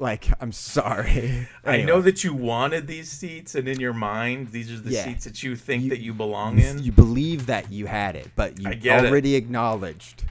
[0.00, 1.48] like, I'm sorry.
[1.64, 5.04] I know that you wanted these seats, and in your mind, these are the Yeah.
[5.04, 6.82] seats that you think You- that you belong in.
[6.82, 9.08] you believe that you had it, but you get it.
[9.10, 10.24] already acknowledged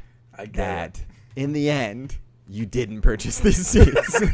[0.53, 1.05] that it.
[1.41, 2.17] in the end
[2.49, 4.21] you didn't purchase these seats.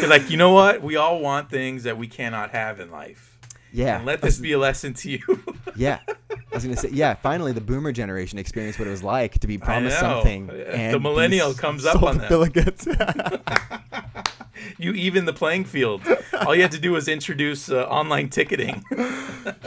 [0.00, 0.82] You're like, you know what?
[0.82, 3.33] We all want things that we cannot have in life.
[3.74, 5.20] Yeah, And let this be a lesson to you.
[5.76, 6.14] Yeah, I
[6.52, 7.14] was gonna say yeah.
[7.14, 10.48] Finally, the Boomer generation experienced what it was like to be promised something.
[10.48, 12.28] And the millennial comes up on that.
[12.28, 12.44] bill
[14.78, 16.02] you even the playing field.
[16.46, 18.84] All you had to do was introduce uh, online ticketing.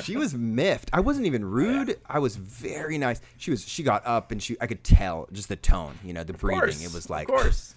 [0.02, 0.90] she was miffed.
[0.94, 2.00] I wasn't even rude.
[2.08, 3.20] I was very nice.
[3.36, 3.68] She was.
[3.68, 4.56] She got up and she.
[4.62, 6.00] I could tell just the tone.
[6.06, 6.62] You know, the breathing.
[6.62, 7.30] course, it was of like,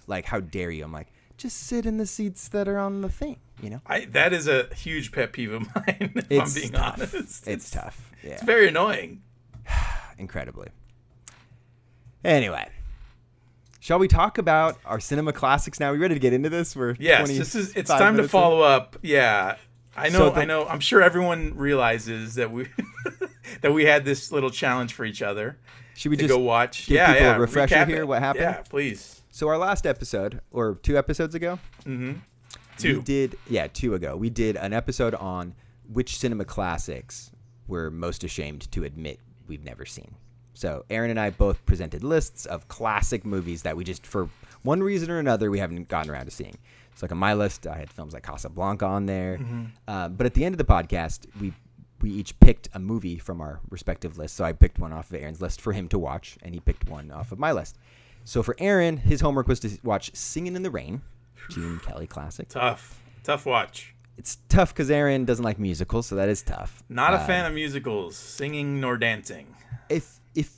[0.07, 0.85] like how dare you?
[0.85, 3.39] I'm like, just sit in the seats that are on the thing.
[3.61, 6.13] You know, I, that is a huge pet peeve of mine.
[6.15, 6.97] If It's I'm being tough.
[7.13, 8.11] honest, it's tough.
[8.23, 9.21] Yeah, It's very annoying.
[10.17, 10.69] incredibly.
[12.23, 12.69] Anyway,
[13.79, 15.89] Shall we talk about our cinema classics now?
[15.89, 16.75] Are we ready to get into this?
[16.75, 17.75] We're Yes, this is.
[17.75, 18.29] It's time to minutes in.
[18.29, 18.95] follow up.
[19.01, 19.55] Yeah,
[19.97, 20.19] I know.
[20.19, 20.67] So the- I know.
[20.67, 22.67] I'm sure everyone realizes that we
[23.61, 25.57] that we had this little challenge for each other
[25.95, 26.85] Should we just go watch.
[26.87, 27.37] give yeah, people a yeah.
[27.37, 28.07] refresher recap here, it.
[28.07, 28.43] what happened?
[28.43, 29.23] Yeah, please.
[29.31, 32.21] So our last episode, or two episodes ago, we
[32.81, 33.01] Two.
[33.01, 34.15] did yeah two ago.
[34.15, 35.55] We did an episode on
[35.91, 37.31] which cinema classics
[37.67, 40.15] we're most ashamed to admit we've never seen.
[40.53, 44.29] So Aaron and I both presented lists of classic movies that we just for
[44.63, 46.57] one reason or another we haven't gotten around to seeing.
[46.95, 49.39] So like on my list, I had films like Casablanca on there.
[49.87, 51.53] Uh, but at the end of the podcast, we
[52.01, 54.35] we each picked a movie from our respective list.
[54.35, 56.89] So I picked one off of Aaron's list for him to watch, and he picked
[56.89, 57.77] one off of my list.
[58.23, 61.01] So for Aaron, his homework was to watch Singing in the Rain,
[61.49, 62.47] Gene Kelly classic.
[62.49, 63.01] Tough.
[63.23, 63.93] Tough watch.
[64.17, 66.83] It's tough because Aaron doesn't like musicals, so that is tough.
[66.89, 69.55] Not a Uh, fan of musicals, singing nor dancing.
[69.89, 70.51] If if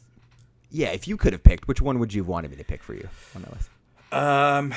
[0.69, 2.83] yeah, if you could have picked, which one would you have wanted me to pick
[2.83, 3.69] for you on that list?
[4.11, 4.73] Um,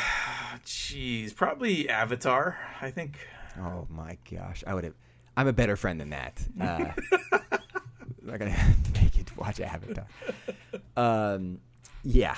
[0.65, 2.59] jeez, probably Avatar.
[2.81, 3.19] I think.
[3.59, 4.95] Oh my gosh, I would have.
[5.37, 6.43] I'm a better friend than that.
[6.61, 6.93] Uh,
[7.33, 8.57] I'm not gonna
[8.95, 10.07] make you watch Avatar.
[10.97, 11.61] Um,
[12.03, 12.37] yeah,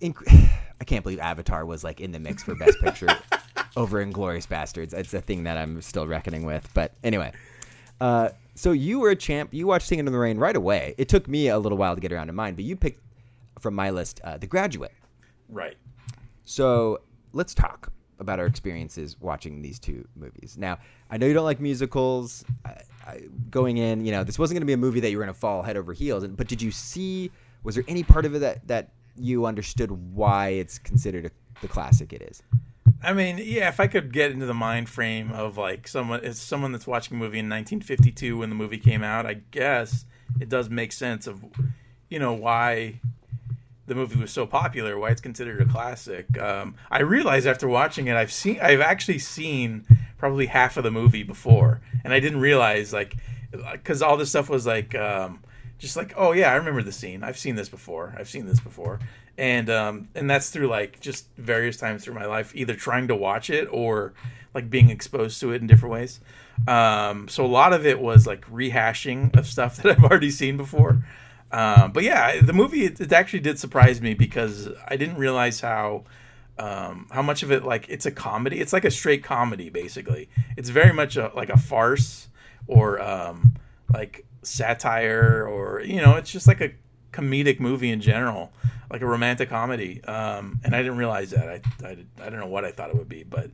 [0.00, 0.50] Inc-
[0.80, 3.08] I can't believe Avatar was like in the mix for Best Picture
[3.76, 4.94] over Inglourious Basterds.
[4.94, 6.68] It's a thing that I'm still reckoning with.
[6.72, 7.32] But anyway,
[8.00, 9.52] uh, so you were a champ.
[9.52, 10.94] You watched Singing in the Rain right away.
[10.96, 13.02] It took me a little while to get around to mine, but you picked
[13.58, 14.92] from my list uh, The Graduate.
[15.48, 15.76] Right.
[16.44, 17.00] So
[17.32, 20.56] let's talk about our experiences watching these two movies.
[20.58, 20.78] Now,
[21.10, 22.44] I know you don't like musicals.
[22.64, 22.76] I,
[23.06, 25.24] I, going in, you know, this wasn't going to be a movie that you were
[25.24, 26.24] going to fall head over heels.
[26.24, 27.30] in, But did you see?
[27.62, 31.68] Was there any part of it that that you understood why it's considered a, the
[31.68, 32.42] classic it is?
[33.02, 36.40] I mean, yeah, if I could get into the mind frame of like someone, it's
[36.40, 40.04] someone that's watching a movie in 1952 when the movie came out, I guess
[40.38, 41.42] it does make sense of,
[42.08, 43.00] you know, why
[43.86, 46.38] the movie was so popular, why it's considered a classic.
[46.38, 49.86] Um, I realized after watching it, I've seen, I've actually seen
[50.18, 53.16] probably half of the movie before, and I didn't realize like,
[53.50, 55.42] because all this stuff was like, um,
[55.80, 57.24] just like, oh yeah, I remember the scene.
[57.24, 58.14] I've seen this before.
[58.16, 59.00] I've seen this before,
[59.38, 63.16] and um, and that's through like just various times through my life, either trying to
[63.16, 64.12] watch it or
[64.54, 66.20] like being exposed to it in different ways.
[66.68, 70.56] Um, so a lot of it was like rehashing of stuff that I've already seen
[70.56, 71.04] before.
[71.50, 75.60] Um, but yeah, the movie it, it actually did surprise me because I didn't realize
[75.60, 76.04] how
[76.58, 78.60] um, how much of it like it's a comedy.
[78.60, 80.28] It's like a straight comedy basically.
[80.58, 82.28] It's very much a, like a farce
[82.66, 83.56] or um,
[83.92, 86.72] like satire or you know it's just like a
[87.12, 88.52] comedic movie in general,
[88.90, 90.02] like a romantic comedy.
[90.04, 91.48] Um, and I didn't realize that.
[91.48, 93.50] I, I I don't know what I thought it would be, but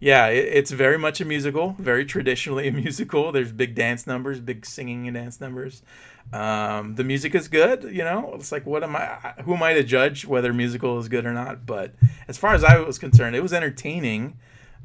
[0.00, 3.32] yeah, it, it's very much a musical, very traditionally a musical.
[3.32, 5.82] There's big dance numbers, big singing and dance numbers.
[6.32, 8.32] Um, the music is good, you know.
[8.34, 9.34] It's like, what am I?
[9.44, 11.64] Who am I to judge whether musical is good or not?
[11.64, 11.94] But
[12.26, 14.38] as far as I was concerned, it was entertaining,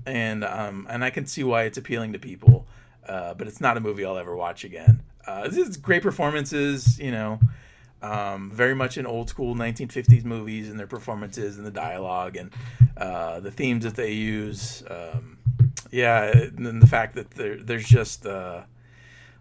[0.05, 2.65] and um, and I can see why it's appealing to people.
[3.07, 5.01] Uh, but it's not a movie I'll ever watch again.
[5.25, 7.39] Uh, this is great performances, you know.
[8.01, 12.51] Um, very much in old school 1950s movies and their performances and the dialogue and
[12.97, 14.83] uh, the themes that they use.
[14.89, 15.37] Um,
[15.89, 18.63] yeah, and the fact that there, there's just uh,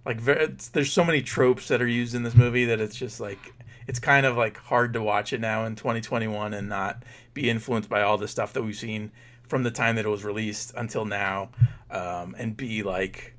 [0.06, 3.20] like very, there's so many tropes that are used in this movie that it's just
[3.20, 3.52] like
[3.88, 7.02] it's kind of like hard to watch it now in 2021 and not
[7.34, 9.10] be influenced by all the stuff that we've seen
[9.48, 11.50] from the time that it was released until now,
[11.90, 13.31] um, and be like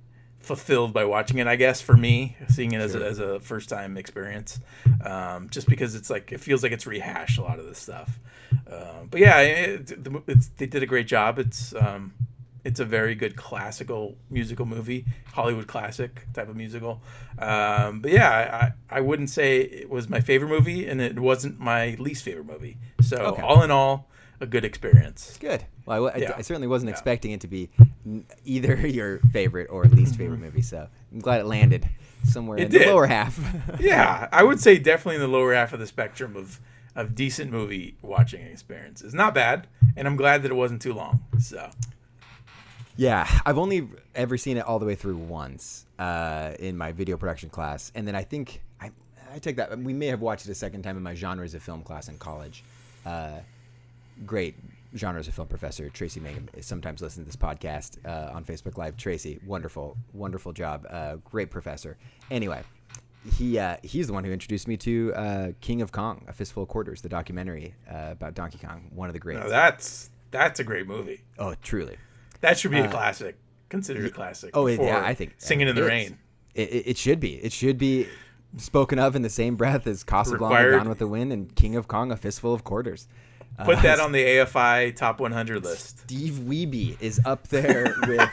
[0.44, 1.48] fulfilled by watching it.
[1.48, 4.60] I guess for me, seeing it as, a, as a first time experience,
[5.04, 8.20] um, just because it's like it feels like it's rehashed a lot of this stuff.
[8.70, 9.92] Uh, but yeah, it,
[10.28, 11.40] it's, they did a great job.
[11.40, 12.14] It's um,
[12.64, 17.02] it's a very good classical musical movie, Hollywood classic type of musical.
[17.38, 21.60] Um, but yeah, I, I wouldn't say it was my favorite movie, and it wasn't
[21.60, 22.78] my least favorite movie.
[23.02, 23.42] So Okay.
[23.42, 25.38] all in all, a good experience.
[25.40, 25.66] Good.
[25.86, 26.36] Well, I w- I, Yeah.
[26.38, 26.94] I certainly wasn't Yeah.
[26.94, 27.70] expecting it to be
[28.06, 30.62] n- either your favorite or least favorite movie.
[30.62, 31.88] So I'm glad it landed
[32.24, 33.40] somewhere It in the lower half.
[33.80, 36.60] yeah, I would say definitely in the lower half of the spectrum of
[36.96, 39.16] of decent movie watching experiences.
[39.16, 39.66] Not bad,
[39.98, 41.22] and I'm glad that it wasn't too long.
[41.40, 41.70] So
[42.96, 47.18] Yeah, I've only ever seen it all the way through once uh, in my video
[47.18, 48.92] production class, and then I think I,
[49.34, 49.76] I take that.
[49.80, 52.18] We may have watched it a second time in my genres of film class in
[52.20, 52.64] college.
[53.08, 53.40] Uh,
[54.28, 54.56] great
[54.96, 58.96] genres of film professor Tracy Mangum sometimes listens to this podcast uh, on Facebook Live.
[58.98, 60.86] Tracy, wonderful, wonderful job.
[60.90, 61.98] Uh, great professor.
[62.32, 62.62] Anyway,
[63.38, 66.64] he uh, he's the one who introduced me to uh, King of Kong, A Fistful
[66.64, 69.50] of Quarters, the documentary uh, about Donkey Kong, one of the greats.
[69.50, 71.22] that's that's a great movie.
[71.40, 71.98] oh, truly.
[72.42, 73.38] That should be a classic.
[73.70, 74.52] Considered a classic.
[74.56, 75.88] oh, yeah, I think- Singing in the is.
[75.88, 76.18] Rain.
[76.54, 77.36] It, it, it should be.
[77.36, 78.08] It should be.
[78.58, 81.76] spoken of in the same breath as Casablanca, Required- Gone with the Wind, and King
[81.76, 83.08] of Kong, A Fistful of Quarters.
[83.66, 86.00] Put Uh, that on the AFI top 100 list.
[86.00, 88.20] Steve Wiebe is up there with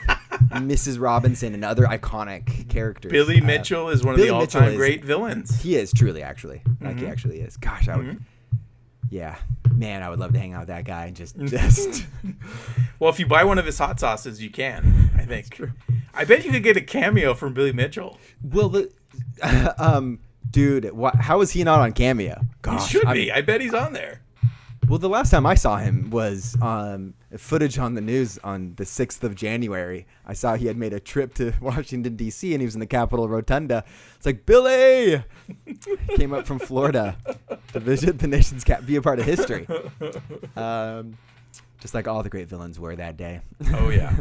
[0.50, 1.00] Mrs.
[1.00, 3.11] Robinson and other iconic characters.
[3.12, 5.61] Billy Uh, Mitchell is one Billy of the Mitchell all-time is- great villains.
[5.62, 6.62] He is truly, actually.
[6.80, 6.98] Like Mm-hmm.
[6.98, 7.56] he actually is.
[7.56, 8.20] Gosh, I would.
[9.11, 9.37] Yeah,
[9.74, 12.06] man, I would love to hang out with that guy and just, just.
[13.00, 15.11] Well, if you buy one of his hot sauces, you can.
[15.16, 15.61] I think.
[16.14, 18.18] I bet you could get a cameo from Billy Mitchell.
[18.42, 18.90] well, the,
[19.78, 21.16] um, dude, what?
[21.16, 22.40] How is he not on Cameo?
[22.62, 23.33] Gosh, He should I'm- be.
[23.33, 24.20] I bet he's on there.
[24.90, 28.83] Well, the last time I saw him was um, footage on the news on the
[28.83, 30.05] 6th of January.
[30.26, 32.88] I saw he had made a trip to Washington, D.C., and he was in the
[32.88, 33.85] Capitol Rotunda.
[34.16, 35.22] It's like, Billy!
[36.16, 37.16] Came up from Florida
[37.72, 39.64] to visit the nation's cap, be a part of history.
[40.57, 41.16] Um,
[41.79, 43.42] just like all the great villains were that day.
[43.72, 44.18] Oh yeah.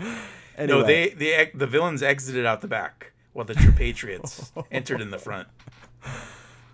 [0.00, 0.18] Anyway,
[0.66, 5.12] No, they the the villains exited out the back, while the true patriots entered in
[5.12, 5.46] the front.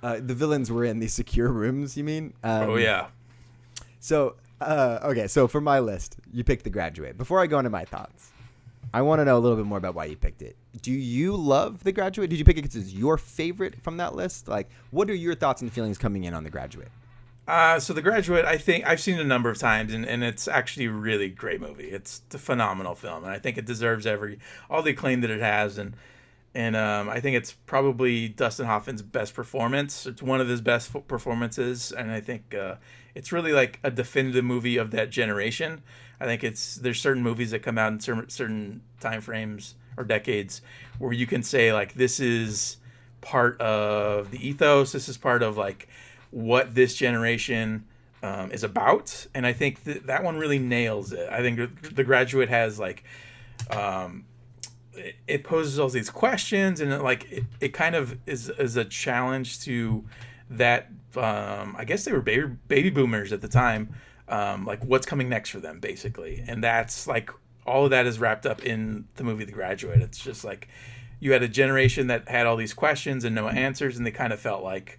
[0.03, 2.33] uh, the villains were in these secure rooms, you mean?
[2.43, 3.09] Um, Oh yeah.
[4.01, 7.19] So, uh, okay, so for my list, you picked The Graduate.
[7.19, 8.31] Before I go into my thoughts,
[8.93, 10.57] I want to know a little bit more about why you picked it.
[10.81, 12.31] Do you love The Graduate?
[12.31, 14.49] Did you pick it because it's your favorite from that list?
[14.49, 16.91] Like, what are your thoughts and feelings coming in on The Graduate?
[17.49, 20.23] Uh, so the graduate, I think I've seen it a number of times, and, and
[20.23, 21.89] it's actually a really great movie.
[21.89, 25.41] It's a phenomenal film, and I think it deserves every all the acclaim that it
[25.41, 25.95] has, and
[26.55, 30.07] and um, I think it's probably Dustin Hoffman's best performance.
[30.07, 32.77] It's one of his best performances, and I think uh,
[33.15, 35.83] it's really like a definitive movie of that generation.
[36.21, 40.05] I think it's there's certain movies that come out in certain certain time frames or
[40.05, 40.63] decades
[40.99, 42.79] where you can say like this is
[43.21, 44.93] part of the ethos.
[44.93, 45.89] This is part of like
[46.31, 47.85] what this generation
[48.23, 51.29] um, is about, and I think th- that one really nails it.
[51.31, 53.05] I think the graduate has like
[53.71, 54.25] um,
[55.27, 58.85] it, poses all these questions, and it, like it, it kind of is is a
[58.85, 60.05] challenge to
[60.51, 60.89] that.
[61.17, 63.95] Um, I guess they were baby baby boomers at the time.
[64.29, 67.31] Um, like what's coming next for them, basically, and that's like
[67.67, 70.01] all of that is wrapped up in the movie The Graduate.
[70.01, 70.69] It's just like
[71.21, 74.33] you had a generation that had all these questions and no answers, and they kind
[74.33, 74.99] of felt like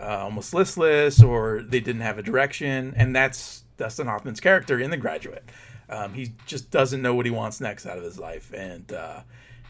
[0.00, 2.94] uh, almost listless or they didn't have a direction.
[2.96, 5.44] And that's Dustin Hoffman's character in The Graduate.
[5.92, 9.20] Um, he just doesn't know what he wants next out of his life, and uh,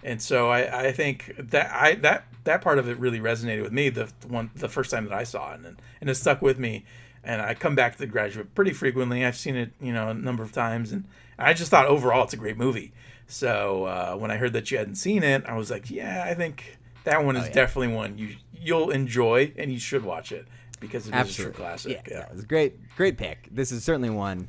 [0.04, 3.72] and so I, I think that I that that part of it really resonated with
[3.72, 6.58] me the one the first time that I saw it, and and it stuck with
[6.58, 6.84] me.
[7.24, 9.24] And I come back to The Graduate pretty frequently.
[9.24, 11.04] I've seen it, you know, a number of times, and
[11.38, 12.92] I just thought overall it's a great movie.
[13.28, 16.34] So uh, when I heard that you hadn't seen it, I was like, yeah, I
[16.34, 17.52] think that one is yeah.
[17.52, 20.46] definitely one you you'll enjoy, and you should watch it
[20.80, 21.92] because it is a true classic.
[21.92, 22.18] Yeah, Yeah.
[22.18, 23.48] yeah, it was a great, great pick.
[23.50, 24.48] This is certainly one,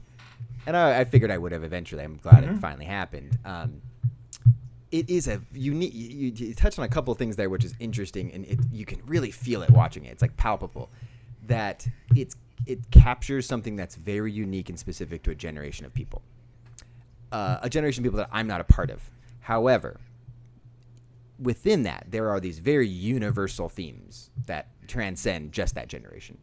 [0.65, 2.03] and I, I figured I would have eventually.
[2.03, 2.55] I'm glad Mm-hmm.
[2.55, 3.37] it finally happened.
[3.45, 3.81] Um,
[4.91, 5.93] it is a unique.
[5.93, 8.59] You, you, you touched on a couple of things there, which is interesting, and it,
[8.71, 10.11] you can really feel it watching it.
[10.11, 10.89] It's like palpable
[11.47, 16.21] that it's it captures something that's very unique and specific to a generation of people,
[17.31, 19.01] uh, a generation of people that I'm not a part of.
[19.41, 19.99] However,
[21.39, 26.37] within that, there are these very universal themes that transcend just that generation.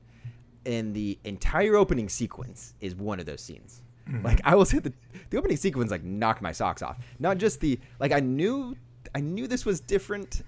[0.66, 3.80] And the entire opening sequence is one of those scenes.
[4.25, 4.93] Like I will say the
[5.31, 6.99] the opening sequence like knocked my socks off.
[7.19, 8.77] Not just the like I knew
[9.15, 10.43] I knew this was different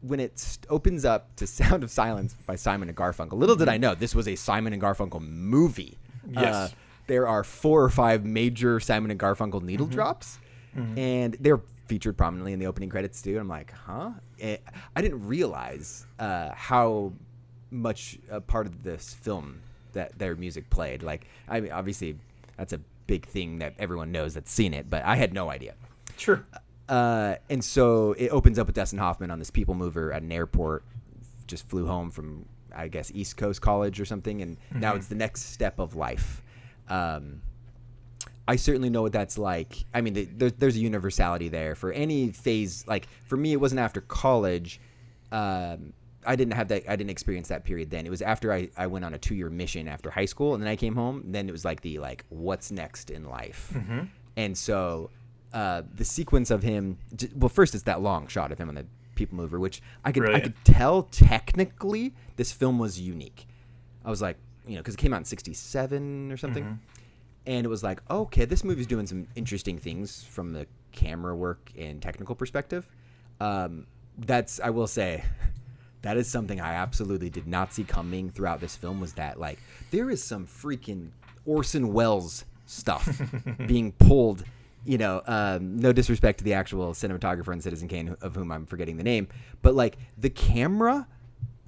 [0.00, 3.32] when it st- opens up to Sound of Silence by Simon and Garfunkel.
[3.34, 5.98] Little did I know this was a Simon and Garfunkel movie.
[6.36, 6.74] Uh, Yes.
[7.06, 10.38] there are four or five major Simon and Garfunkel needle drops,
[10.74, 13.32] and they're featured prominently in the opening credits too.
[13.32, 14.10] And I'm like, huh?
[14.40, 14.56] Eh,
[14.96, 17.12] I didn't realize uh, how
[17.70, 19.60] much a part of this film
[19.92, 21.02] that their music played.
[21.02, 22.16] Like, I mean, obviously,
[22.56, 25.74] that's a big thing that everyone knows that's seen it, but I had no idea.
[26.16, 26.44] Sure.
[26.88, 30.32] Uh, and so it opens up with Dustin Hoffman on this people mover at an
[30.32, 30.84] airport.
[31.46, 35.14] Just flew home from, I guess, East Coast College or something, and now it's the
[35.14, 36.42] next step of life.
[36.88, 37.42] Um,
[38.46, 39.84] I certainly know what that's like.
[39.94, 42.84] I mean, the, there, there's a universality there for any phase.
[42.86, 44.80] Like for me, it wasn't after college.
[45.32, 45.94] Um,
[46.26, 46.88] I didn't have that.
[46.88, 48.06] I didn't experience that period then.
[48.06, 50.62] It was after I, I went on a two year mission after high school, and
[50.62, 51.22] then I came home.
[51.26, 53.72] Then it was like the like what's next in life,
[54.36, 55.10] and so
[55.52, 56.98] uh, the sequence of him.
[57.36, 60.22] Well, first it's that long shot of him on the people mover, which I could
[60.34, 63.46] I could tell technically this film was unique.
[64.04, 66.64] I was like, you know, because it came out in '67 or something,
[67.46, 71.70] and it was like, okay, this movie's doing some interesting things from the camera work
[71.78, 72.88] and technical perspective.
[73.40, 73.86] Um,
[74.18, 75.24] that's I will say.
[76.04, 79.00] That is something I absolutely did not see coming throughout this film.
[79.00, 79.58] Was that like
[79.90, 81.08] there is some freaking
[81.46, 83.20] Orson Welles stuff
[83.66, 84.44] being pulled
[84.84, 88.66] you know, um, no disrespect to the actual cinematographer in Citizen Kane, of whom I'm
[88.66, 89.28] forgetting the name,
[89.62, 91.08] but like the camera,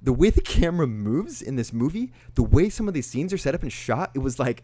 [0.03, 3.37] the way the camera moves in this movie, the way some of these scenes are
[3.37, 4.63] set up and shot, it was like,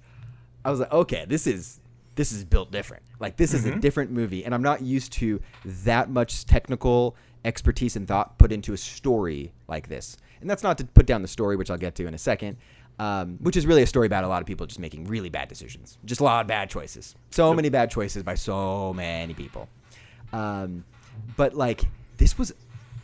[0.63, 1.79] I was like, okay, this is
[2.15, 3.03] this is built different.
[3.19, 7.95] Like this is a different movie, and I'm not used to that much technical expertise
[7.95, 10.17] and thought put into a story like this.
[10.41, 12.57] And that's not to put down the story, which I'll get to in a second.
[12.99, 15.47] Um, which is really a story about a lot of people just making really bad
[15.49, 19.67] decisions, just a lot of bad choices, so many bad choices by so many people.
[20.31, 20.83] Um,
[21.35, 21.85] but like
[22.17, 22.53] this was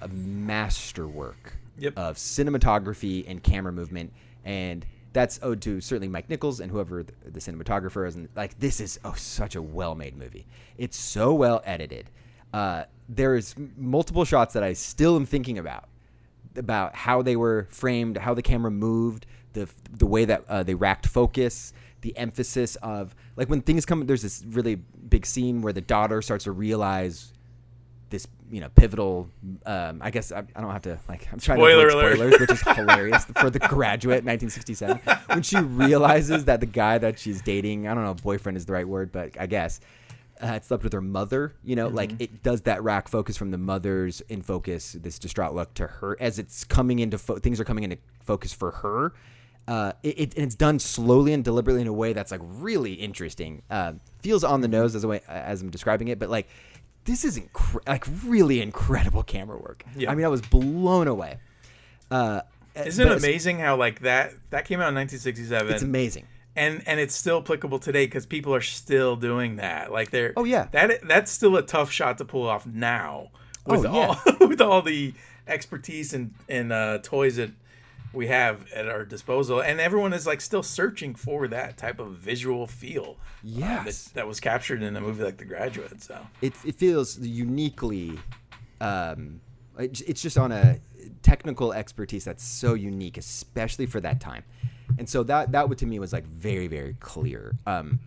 [0.02, 1.98] a masterwork Yep.
[1.98, 4.12] of cinematography and camera movement,
[4.46, 8.16] and that's owed to certainly Mike Nichols and whoever the, the cinematographer is.
[8.16, 10.46] And like this is oh such a well-made movie.
[10.78, 12.10] It's so well edited.
[12.54, 15.88] Uh, there's multiple shots that I still am thinking about
[16.56, 20.76] about how they were framed, how the camera moved, the the way that uh, they
[20.76, 24.06] racked focus, the emphasis of like when things come.
[24.06, 27.34] There's this really big scene where the daughter starts to realize
[28.10, 29.30] this you know pivotal.
[29.66, 32.34] Um, I guess I, I don't have to like I'm trying Spoiler to avoid alert.
[32.34, 37.20] spoilers, which is hilarious for the graduate 1967 when she realizes that the guy that
[37.20, 39.80] she's dating, I don't know, if boyfriend is the right word, but I guess.
[40.42, 43.52] Uh, had slept with her mother, you know, like it does that rack focus from
[43.52, 47.60] the mother's in focus, this distraught look to her as it's coming into fo- things
[47.60, 49.12] are coming into focus for her.
[49.68, 52.94] Uh, it, it, and it's done slowly and deliberately in a way that's like really
[52.94, 53.62] interesting.
[53.70, 53.92] Uh,
[54.22, 56.48] feels on the nose as a way as I'm describing it, but like
[57.06, 59.84] this is incre- like really incredible camera work.
[59.96, 60.12] Yeah.
[60.12, 61.38] I mean, I was blown away.
[62.12, 62.42] Uh,
[62.76, 66.26] Isn't it amazing how like that that came out in 1967 It's amazing.
[66.56, 69.92] and and it's still applicable today because people are still doing that.
[69.92, 70.68] Like they're Oh, yeah.
[70.72, 73.30] that that's still a tough shot to pull off now
[73.66, 74.16] with Oh, yeah.
[74.40, 75.14] all with all the
[75.48, 77.52] expertise and and uh, toys that
[78.14, 82.12] we have at our disposal, and everyone is like still searching for that type of
[82.14, 83.18] visual feel.
[83.20, 84.06] uh, Yes.
[84.06, 86.02] that, that was captured in a movie like The Graduate.
[86.02, 88.20] So it, it feels uniquely
[88.82, 89.42] um,
[89.78, 90.80] it- it's just on a
[91.22, 94.44] technical expertise that's so unique especially for that time
[94.98, 98.00] and so that that would to me was like very very clear um,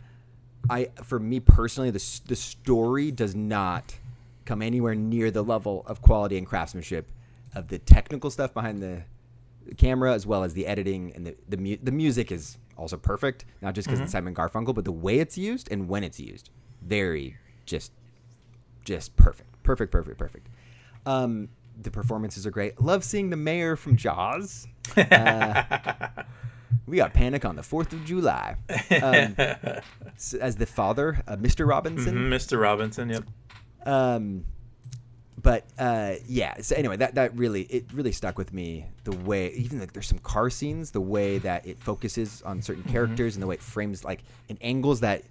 [0.69, 3.97] i for me personally the, the story does not
[4.45, 7.11] come anywhere near the level of quality and craftsmanship
[7.55, 9.03] of the technical stuff behind the
[9.77, 13.45] camera as well as the editing and the the, mu- the music is also perfect.
[13.61, 16.51] Not just because it's Simon Garfunkel but the way it's used and when it's used.
[16.83, 17.37] Very
[17.67, 17.93] just
[18.85, 19.63] just perfect.
[19.63, 20.49] Perfect perfect perfect.
[21.07, 21.49] Um
[21.81, 22.81] the performances are great.
[22.81, 24.67] Love seeing the mayor from Jaws.
[24.97, 26.09] Uh,
[26.87, 28.57] we got Panic on the 4th of July.
[28.91, 29.35] Um,
[30.41, 31.67] as the father uh, Mr.
[31.67, 32.15] Robinson.
[32.29, 32.61] Mr.
[32.61, 33.25] Robinson, yep.
[33.87, 34.45] um
[35.43, 39.51] but uh yeah so anyway that that really it really stuck with me the way
[39.53, 43.43] even like there's some car scenes the way that it focuses on certain characters and
[43.43, 45.23] the way it frames like in angles that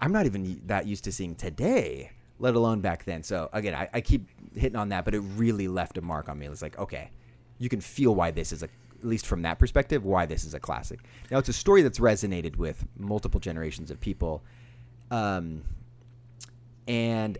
[0.00, 2.10] i'm not even that used to seeing today
[2.40, 3.22] let alone back then.
[3.22, 6.38] So again i, I keep hitting on that but it really left a mark on
[6.38, 6.46] me.
[6.46, 7.10] It's like okay
[7.58, 8.68] you can feel why this is a
[9.00, 10.98] at least from that perspective why this is a classic.
[11.30, 14.42] Now it's a story that's resonated with multiple generations of people
[15.10, 15.62] um
[16.86, 17.38] and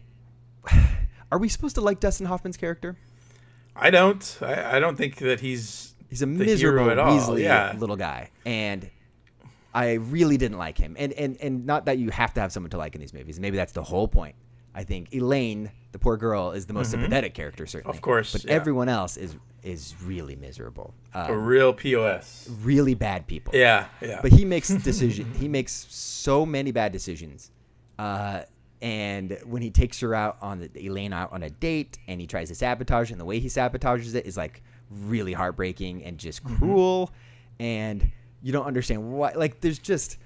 [1.30, 2.96] are we supposed to like Dustin Hoffman's character?
[3.76, 4.38] I don't.
[4.40, 7.16] I, I don't think that he's He's a miserable hero at all.
[7.18, 7.74] Weasley Yeah.
[7.78, 8.90] little guy, and
[9.74, 10.96] I really didn't like him.
[10.98, 13.38] And and and not that you have to have someone to like in these movies.
[13.38, 14.34] Maybe that's the whole point.
[14.74, 17.92] I think Elaine, the poor girl, is the most sympathetic character, certainly.
[17.92, 17.98] Mm-hmm.
[17.98, 18.52] Of course, but yeah.
[18.52, 20.94] everyone else is is really miserable.
[21.14, 22.48] Uh, a real POS.
[22.62, 23.54] really bad people.
[23.54, 24.20] Yeah, yeah.
[24.22, 25.32] But he makes decision.
[25.34, 27.50] he makes so many bad decisions.
[27.98, 28.42] Uh,
[28.80, 32.26] and when he takes her out on the, Elaine out on a date, and he
[32.26, 36.44] tries to sabotage, and the way he sabotages it is like really heartbreaking and just
[36.44, 36.56] mm-hmm.
[36.56, 37.10] cruel,
[37.58, 38.10] and
[38.42, 39.32] you don't understand why.
[39.34, 40.18] Like, there's just.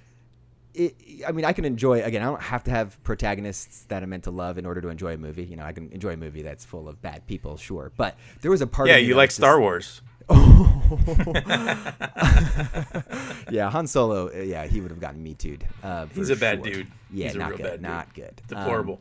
[0.75, 0.97] It,
[1.27, 2.03] I mean, I can enjoy.
[2.03, 4.89] Again, I don't have to have protagonists that I'm meant to love in order to
[4.89, 5.45] enjoy a movie.
[5.45, 7.93] You know, I can enjoy a movie that's full of bad people, sure.
[7.97, 8.89] But there was a part.
[8.89, 10.03] yeah, you like Star just- Wars.
[13.51, 14.29] yeah, Han Solo.
[14.29, 15.67] uh, Yeah, he would have gotten me too'd.
[15.83, 16.73] Uh, He's a bad sure.
[16.75, 16.87] dude.
[17.13, 17.63] Yeah, He's a not real good.
[17.65, 17.83] bad dude.
[17.83, 18.43] Not good.
[18.55, 19.01] Um, Deplorable.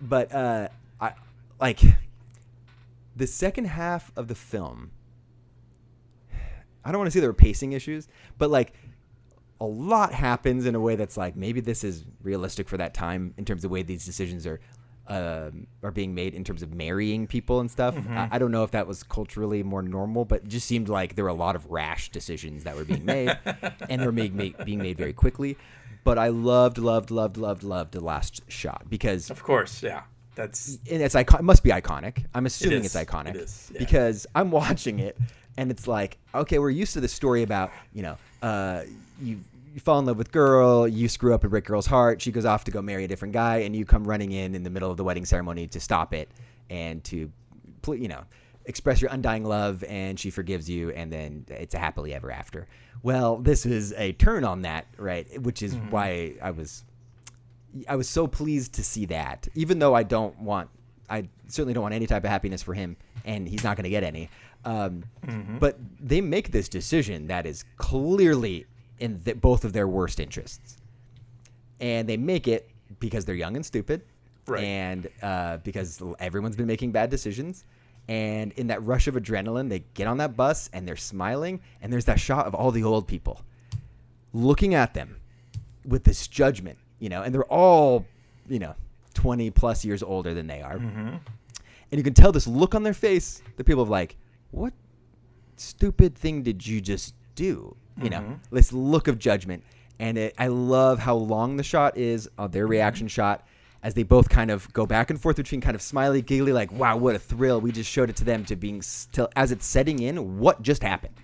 [0.00, 0.68] but uh,
[1.00, 1.12] I
[1.60, 1.80] like
[3.16, 4.90] the second half of the film.
[6.84, 8.72] I don't want to say there were pacing issues, but like
[9.60, 13.34] a lot happens in a way that's like maybe this is realistic for that time
[13.36, 14.60] in terms of the way these decisions are
[15.08, 17.94] um, are being made in terms of marrying people and stuff.
[17.94, 18.16] Mm-hmm.
[18.16, 21.14] I, I don't know if that was culturally more normal, but it just seemed like
[21.16, 23.36] there were a lot of rash decisions that were being made,
[23.88, 25.56] and they were made, made, being made very quickly.
[26.04, 30.02] But I loved, loved, loved, loved, loved the last shot because of course, yeah.
[30.34, 32.24] That's and it's icon- it must be iconic.
[32.32, 33.78] I'm assuming it's iconic It is, yeah.
[33.80, 35.18] because I'm watching it
[35.56, 38.82] and it's like, okay, we're used to the story about you know, uh,
[39.20, 39.40] you
[39.74, 42.20] you fall in love with girl, you screw up and break girl's heart.
[42.22, 44.62] She goes off to go marry a different guy, and you come running in in
[44.62, 46.28] the middle of the wedding ceremony to stop it
[46.70, 47.30] and to,
[47.88, 48.24] you know,
[48.66, 49.84] express your undying love.
[49.84, 52.66] And she forgives you, and then it's a happily ever after.
[53.02, 55.40] Well, this is a turn on that, right?
[55.42, 56.84] Which is why I was,
[57.88, 60.68] I was so pleased to see that, even though I don't want,
[61.08, 63.90] I certainly don't want any type of happiness for him, and he's not going to
[63.90, 64.28] get any.
[64.64, 65.04] Um,
[65.58, 68.66] But they make this decision that is clearly
[69.00, 70.76] in the, both of their worst interests,
[71.80, 72.68] and they make it
[73.00, 74.02] because they're young and stupid,
[74.46, 74.64] Right.
[74.64, 77.64] and uh, because everyone's been making bad decisions.
[78.08, 81.92] And in that rush of adrenaline, they get on that bus and they're smiling, and
[81.92, 83.42] there's that shot of all the old people
[84.32, 85.16] looking at them
[85.86, 88.06] with this judgment, you know, and they're all,
[88.48, 88.74] you know,
[89.14, 90.76] 20 plus years older than they are.
[90.76, 94.16] And you can tell this look on their face, the people of like,
[94.50, 94.72] what
[95.56, 97.74] stupid thing did you just do?
[98.02, 98.54] You know, mm-hmm.
[98.54, 99.64] this look of judgment.
[100.00, 102.70] And it, I love how long the shot is, uh, their mm-hmm.
[102.70, 103.46] reaction shot,
[103.82, 106.70] as they both kind of go back and forth between kind of smiley, giggly, like,
[106.72, 107.60] wow, what a thrill.
[107.60, 110.82] We just showed it to them to being still, as it's setting in, what just
[110.82, 111.14] happened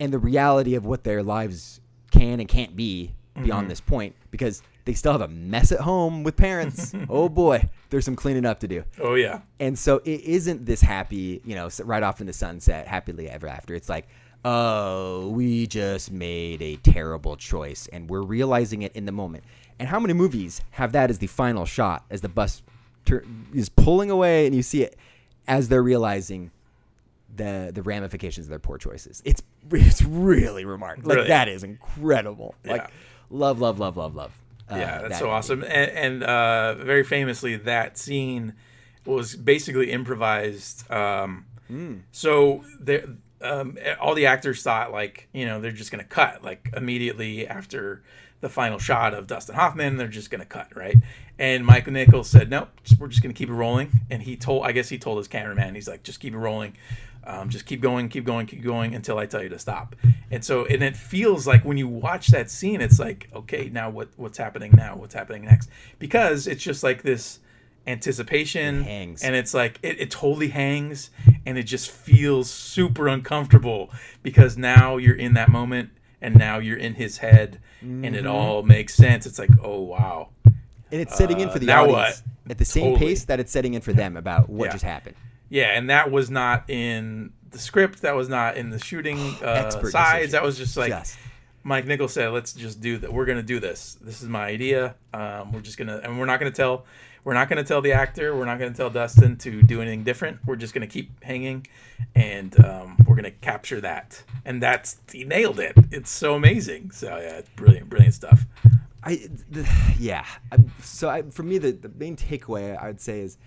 [0.00, 1.80] and the reality of what their lives
[2.10, 3.68] can and can't be beyond mm-hmm.
[3.68, 6.92] this point because they still have a mess at home with parents.
[7.08, 8.82] oh boy, there's some cleaning up to do.
[9.00, 9.42] Oh yeah.
[9.60, 13.46] And so it isn't this happy, you know, right off in the sunset, happily ever
[13.46, 13.74] after.
[13.74, 14.08] It's like,
[14.44, 19.44] oh, we just made a terrible choice and we're realizing it in the moment.
[19.78, 22.62] And how many movies have that as the final shot as the bus
[23.04, 23.24] tur-
[23.54, 24.96] is pulling away and you see it
[25.48, 26.50] as they're realizing
[27.36, 29.22] the the ramifications of their poor choices.
[29.24, 31.08] It's it's really remarkable.
[31.10, 31.28] Like Really.
[31.28, 32.54] that is incredible.
[32.64, 32.88] Like Yeah.
[33.30, 34.32] love, love, love, love, love.
[34.70, 35.34] uh, Yeah, that's that so movie.
[35.34, 35.62] awesome.
[35.62, 38.54] And, and uh, very famously, that scene
[39.06, 40.90] was basically improvised.
[40.90, 41.98] Um, Hmm.
[42.10, 43.04] So there,
[43.42, 48.02] um, all the actors thought like you know they're just gonna cut like immediately after
[48.40, 49.96] the final shot of Dustin Hoffman.
[49.96, 50.96] They're just gonna cut right.
[51.38, 52.68] And Michael Nichols said, "Nope,
[52.98, 55.74] we're just gonna keep it rolling." And he told, I guess he told his cameraman,
[55.74, 56.74] he's like, "Just keep it rolling."
[57.24, 59.94] Um, just keep going, keep going, keep going until I tell you to stop.
[60.30, 63.90] And so, and it feels like when you watch that scene, it's like, okay, now
[63.90, 64.96] what what's happening now?
[64.96, 65.68] What's happening next?
[65.98, 67.40] Because it's just like this
[67.86, 69.22] anticipation, It hangs.
[69.22, 71.10] and it's like it, it totally hangs,
[71.46, 73.90] and it just feels super uncomfortable
[74.22, 78.14] because now you're in that moment, and now you're in his head, and Mm-hmm.
[78.14, 79.24] it all makes sense.
[79.26, 82.50] It's like, oh wow, And it's setting in for the now audience what?
[82.52, 83.10] at the same Totally.
[83.10, 84.72] pace that it's setting in for them about what Yeah.
[84.72, 85.16] just happened.
[85.48, 88.02] Yeah, and that was not in the script.
[88.02, 89.80] That was not in the shooting uh, sides.
[89.82, 90.30] decision.
[90.32, 91.16] That was just like Just.
[91.62, 93.12] Mike Nichols said, "Let's just do that.
[93.12, 93.96] We're gonna do this.
[94.00, 94.94] This is my idea.
[95.12, 96.84] Um, we're just gonna, and we're not gonna tell,
[97.24, 98.34] we're not gonna tell the actor.
[98.36, 100.38] We're not gonna tell Dustin to do anything different.
[100.46, 101.66] We're just gonna keep hanging,
[102.14, 104.22] and um, we're gonna capture that.
[104.44, 105.76] And that's he nailed it.
[105.90, 106.90] It's so amazing.
[106.92, 108.46] So yeah, it's brilliant, brilliant stuff.
[109.02, 109.68] I, the,
[109.98, 110.24] yeah.
[110.52, 113.38] I'm- So I, for me, the, the main takeaway I would say is,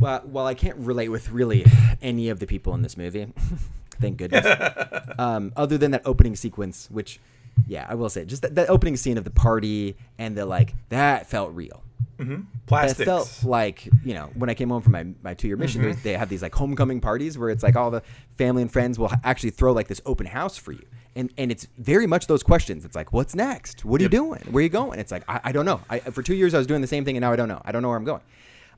[0.00, 1.64] well, while I can't relate with really
[2.02, 3.32] any of the people in this movie,
[4.00, 4.46] thank goodness.
[5.18, 7.20] um, other than that opening sequence, which,
[7.68, 10.74] yeah, I will say, just that, that opening scene of the party and the like,
[10.88, 11.83] that felt real.
[12.18, 13.04] That Plastics.
[13.04, 16.00] felt like you know when I came home from my, my two year mission, there's
[16.02, 18.02] they have these like homecoming parties where it's like all the
[18.38, 20.84] family and friends will actually throw like this open house for you,
[21.16, 22.84] and and it's very much those questions.
[22.84, 23.84] It's like, what's next?
[23.84, 24.40] What are you doing?
[24.50, 24.98] Where are you going?
[24.98, 25.80] It's like I, I don't know.
[25.90, 27.60] I, for two years I was doing the same thing, and now I don't know.
[27.64, 28.22] I don't know where I'm going.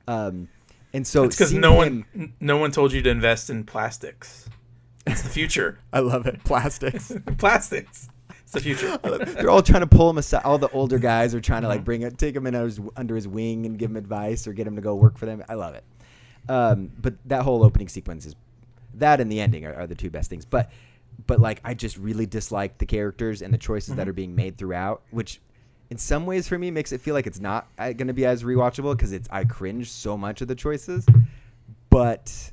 [0.07, 0.49] Um,
[0.93, 4.49] and so it's because no one, no one told you to invest in plastics.
[5.05, 5.79] It's the future.
[5.93, 6.43] I love it.
[6.43, 7.11] Plastics.
[7.37, 8.09] plastics.
[8.47, 8.97] It's the future.
[9.35, 10.43] They're all trying to pull him aside.
[10.45, 11.75] All the older guys are trying to Mm-hmm.
[11.77, 14.47] like bring it, take him in under his, under his wing and give him advice
[14.47, 15.43] or get him to go work for them.
[15.49, 15.83] I love it.
[16.47, 18.35] Um, but that whole opening sequence is
[18.93, 20.45] that and the ending are, are the two best things.
[20.45, 20.71] But
[21.25, 23.97] but like I just really dislike the characters and the choices Mm-hmm.
[23.97, 25.41] that are being made throughout, which
[25.89, 28.43] in some ways for me makes it feel like it's not going to be as
[28.43, 31.05] rewatchable because it's I cringe so much of the choices.
[31.89, 32.51] But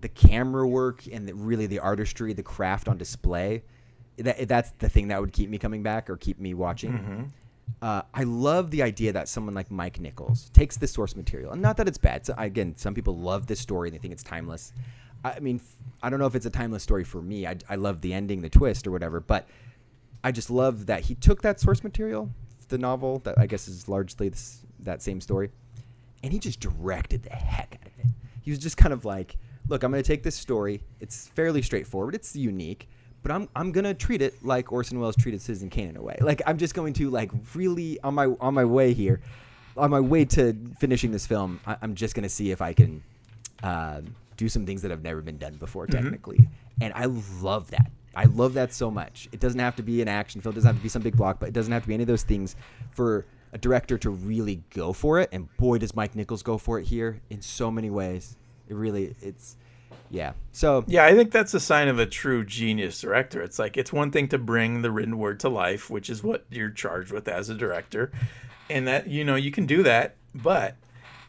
[0.00, 3.62] the camera work and the, really the artistry, the craft on display,
[4.18, 7.32] that that's the thing that would keep me coming back or keep me watching.
[7.80, 11.62] Uh, I love the idea that someone like Mike Nichols takes this source material, and
[11.62, 12.26] not that it's bad.
[12.26, 14.72] So, again, some people love this story and they think it's timeless.
[15.24, 17.46] I mean, f- I don't know if it's a timeless story for me.
[17.46, 19.48] I, I love the ending, the twist, or whatever, but
[20.22, 22.28] I just love that he took that source material,
[22.68, 25.50] the novel that I guess is largely this, that same story,
[26.22, 28.06] and he just directed the heck out of it.
[28.42, 29.38] He was just kind of like,
[29.68, 30.82] look, I'm going to take this story.
[31.00, 32.14] It's fairly straightforward.
[32.14, 32.88] It's unique,
[33.24, 36.02] but I'm I'm going to treat it like Orson Welles treated Citizen Kane in a
[36.02, 36.16] way.
[36.20, 39.20] Like I'm just going to like really on my on my way here,
[39.76, 41.58] on my way to finishing this film.
[41.66, 43.02] I, I'm just going to see if I can
[43.62, 44.02] uh,
[44.36, 46.46] do some things that have never been done before, technically.
[46.82, 47.06] And I
[47.40, 47.90] love that.
[48.14, 49.28] I love that so much.
[49.32, 50.52] It doesn't have to be an action film.
[50.52, 52.02] It doesn't have to be some big block, but it doesn't have to be any
[52.02, 52.56] of those things
[52.92, 55.30] for a director to really go for it.
[55.32, 58.36] And boy, does Mike Nichols go for it here in so many ways.
[58.68, 59.56] It really, it's,
[60.10, 60.32] yeah.
[60.52, 63.42] So Yeah, I think that's a sign of a true genius director.
[63.42, 66.44] It's like it's one thing to bring the written word to life, which is what
[66.50, 68.12] you're charged with as a director,
[68.70, 70.16] and that you know you can do that.
[70.34, 70.76] But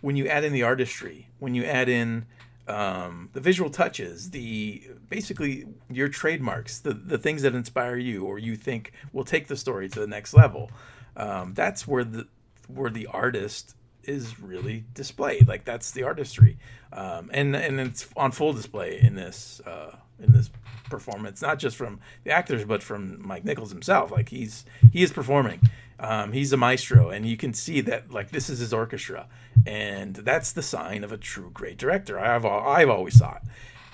[0.01, 2.25] when you add in the artistry, when you add in
[2.67, 8.39] um, the visual touches, the basically your trademarks, the the things that inspire you or
[8.39, 10.71] you think will take the story to the next level,
[11.15, 12.27] um, that's where the
[12.67, 13.75] where the artist
[14.07, 15.47] is really displayed.
[15.47, 16.57] Like that's the artistry,
[16.93, 20.49] um, and and it's on full display in this uh, in this
[20.89, 24.11] performance, not just from the actors but from Mike Nichols himself.
[24.11, 25.61] Like he's he is performing.
[25.99, 29.27] Um, he's a maestro, and you can see that like this is his orchestra,
[29.65, 32.19] and that's the sign of a true great director.
[32.19, 33.43] I've I've always thought,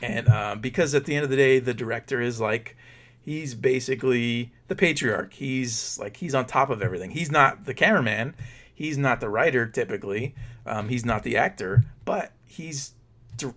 [0.01, 2.75] and um, because at the end of the day, the director is like
[3.23, 5.33] he's basically the patriarch.
[5.33, 7.11] He's like he's on top of everything.
[7.11, 8.35] He's not the cameraman.
[8.81, 10.33] He's not the writer typically.
[10.65, 12.93] Um, he's not the actor, but he's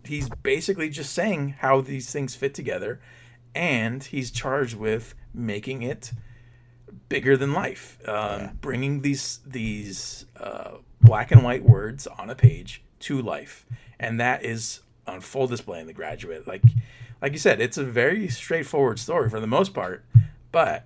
[0.05, 3.01] he's basically just saying how these things fit together,
[3.55, 6.13] and he's charged with making it
[7.09, 12.83] bigger than life, um, bringing these these uh, black and white words on a page
[13.01, 13.65] to life,
[13.99, 16.47] and that is on full display in The Graduate.
[16.47, 16.65] Like
[17.23, 20.05] like you said, it's a very straightforward story for the most part,
[20.53, 20.85] but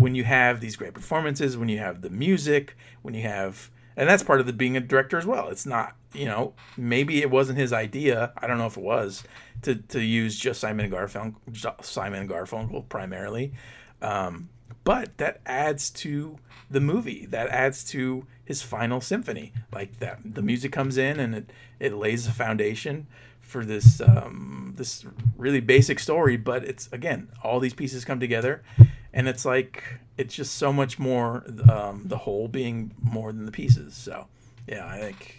[0.00, 4.08] when you have these great performances, when you have the music, when you have and
[4.08, 5.48] that's part of the being a director as well.
[5.48, 8.32] It's not, you know, maybe it wasn't his idea.
[8.38, 9.24] I don't know if it was
[9.62, 13.52] to, to use just Simon Garfunkel, Simon Garfunkel primarily,
[14.00, 14.48] um,
[14.84, 16.38] but that adds to
[16.70, 17.26] the movie.
[17.26, 19.52] That adds to his final symphony.
[19.72, 23.06] Like that, the music comes in and it it lays a foundation
[23.40, 25.04] for this um, this
[25.36, 26.36] really basic story.
[26.38, 28.62] But it's again, all these pieces come together,
[29.12, 29.82] and it's like
[30.16, 31.44] it's just so much more.
[31.70, 33.94] Um, the whole being more than the pieces.
[33.94, 34.26] So
[34.66, 35.38] yeah, I think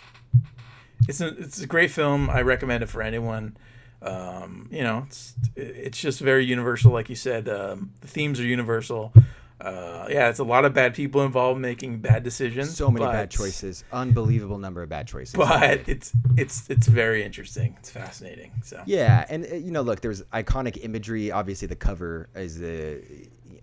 [1.08, 2.30] it's a it's a great film.
[2.30, 3.58] I recommend it for anyone.
[4.02, 7.48] Um, you know, it's it's just very universal, like you said.
[7.48, 9.14] Um, the themes are universal.
[9.60, 12.76] Uh, yeah, it's a lot of bad people involved making bad decisions.
[12.76, 13.84] so many but- bad choices.
[13.94, 15.36] Unbelievable number of bad choices.
[15.36, 17.76] But it's it's it's very interesting.
[17.80, 18.52] It's fascinating.
[18.64, 21.32] So Yeah, and uh, you know, look, there's iconic imagery.
[21.32, 23.04] Obviously, the cover is the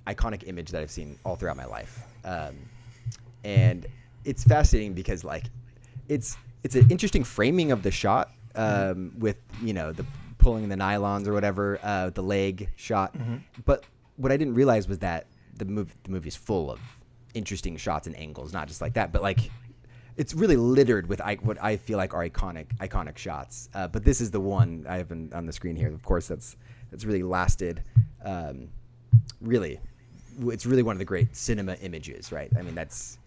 [0.08, 2.56] iconic image that I've seen all throughout my life, um,
[3.44, 3.86] and
[4.24, 5.44] it's fascinating because like
[6.08, 10.04] it's it's an interesting framing of the shot um, with you know the
[10.38, 13.14] pulling the nylons or whatever, uh, the leg shot.
[13.64, 13.84] But
[14.16, 16.80] what I didn't realize was that the movie the movie's full of
[17.34, 19.50] interesting shots and angles, not just like that, but like
[20.16, 23.68] it's really littered with I, what I feel like are iconic iconic shots.
[23.74, 25.88] Uh, but this is the one I have on, on the screen here.
[25.88, 26.56] Of course, that's
[26.90, 27.82] that's really lasted.
[28.24, 28.68] Um,
[29.40, 29.80] really,
[30.46, 32.50] it's really one of the great cinema images, right?
[32.58, 33.18] I mean, that's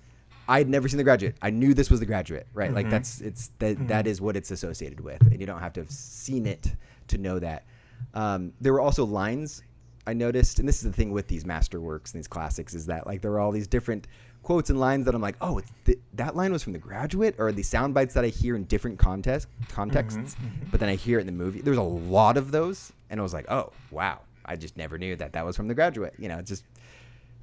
[0.47, 1.35] I had never seen The Graduate.
[1.41, 2.73] I knew this was The Graduate, right?
[2.73, 2.91] Like mm-hmm.
[2.91, 3.87] that's it's that mm-hmm.
[3.87, 6.73] that is what it's associated with, and you don't have to have seen it
[7.07, 7.65] to know that.
[8.13, 9.63] Um, there were also lines
[10.07, 13.05] I noticed, and this is the thing with these masterworks and these classics, is that
[13.05, 14.07] like there are all these different
[14.43, 17.35] quotes and lines that I'm like, oh, it's th- that line was from The Graduate,
[17.37, 20.65] or the sound bites that I hear in different context contexts, mm-hmm.
[20.71, 21.61] but then I hear it in the movie.
[21.61, 25.15] There's a lot of those, and I was like, oh, wow, I just never knew
[25.17, 26.15] that that was from The Graduate.
[26.17, 26.63] You know, it's just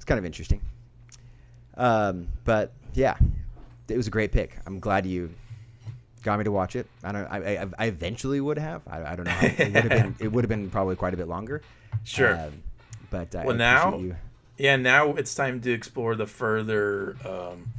[0.09, 0.59] kind of interesting.
[1.77, 3.15] Um, but yeah,
[3.87, 4.57] it was a great pick.
[4.65, 5.29] I'm glad you
[6.23, 6.87] got me to watch it.
[7.03, 7.25] I don't.
[7.27, 8.81] I, I, I eventually would have.
[8.87, 9.31] I, I don't know.
[9.31, 10.15] How, it would have been.
[10.19, 11.61] It would have been probably quite a bit longer.
[12.03, 12.35] Sure.
[12.35, 12.63] Um,
[13.09, 14.01] but uh, Well, now-
[14.57, 17.71] yeah, now it's time to explore the further um,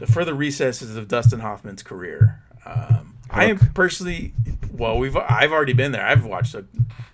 [0.00, 2.42] the further recesses of Dustin Hoffman's career.
[2.64, 4.32] Um, I am personally,
[4.72, 6.04] well, we've I've already been there.
[6.04, 6.64] I've watched a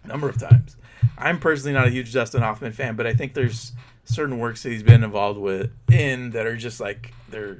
[0.06, 0.76] number of times.
[1.18, 3.72] I'm personally not a huge Dustin Hoffman fan, but I think there's
[4.04, 7.58] certain works that he's been involved with in that are just like they're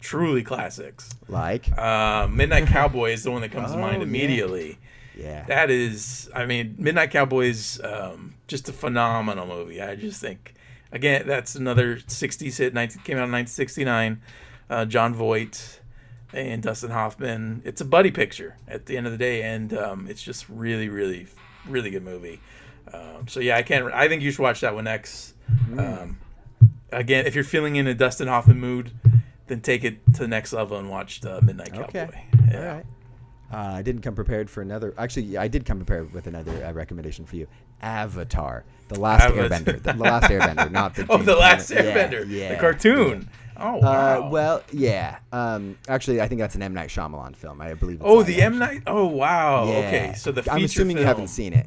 [0.00, 1.10] truly classics.
[1.28, 4.78] Like, Uh, Midnight Cowboy is the one that comes to Oh, mind immediately.
[5.16, 5.44] yeah.
[5.44, 9.80] That is, I mean, Midnight Cowboys, um, just a phenomenal movie.
[9.80, 10.54] I just think,
[10.90, 12.74] again, that's another 60s hit.
[12.74, 14.20] 19, came out in 1969.
[14.68, 15.80] Uh, Jon Voight
[16.32, 17.62] and Dustin Hoffman.
[17.64, 20.88] It's a buddy picture at the end of the day, and um, it's just really,
[20.88, 21.26] really,
[21.68, 22.40] really good movie.
[22.92, 23.92] Um, so yeah, I can't.
[23.92, 25.31] I think you should watch that one next.
[25.78, 26.18] Um,
[26.90, 28.92] again, if you're feeling in a Dustin Hoffman mood,
[29.46, 31.84] then take it to the next level and watch the Midnight Cowboy.
[31.84, 32.24] Okay.
[32.50, 32.58] Yeah.
[32.58, 32.86] All right.
[33.52, 34.94] Uh, I didn't come prepared for another.
[34.96, 37.46] Actually, I did come prepared with another uh, recommendation for you.
[37.82, 39.48] Avatar, the last Avatar.
[39.48, 41.06] Airbender, the last Airbender, not the.
[41.10, 43.28] Oh, the last Cameron- yeah, Airbender, yeah, the cartoon.
[43.58, 44.26] Oh wow.
[44.26, 45.18] Uh, well, yeah.
[45.32, 47.60] Um, actually, I think that's an M Night Shyamalan film.
[47.60, 47.96] I believe.
[47.96, 48.84] It's oh, the M Night.
[48.86, 49.66] Oh wow.
[49.66, 49.78] Yeah.
[49.78, 51.66] Okay, so the feature I'm assuming you haven't seen it.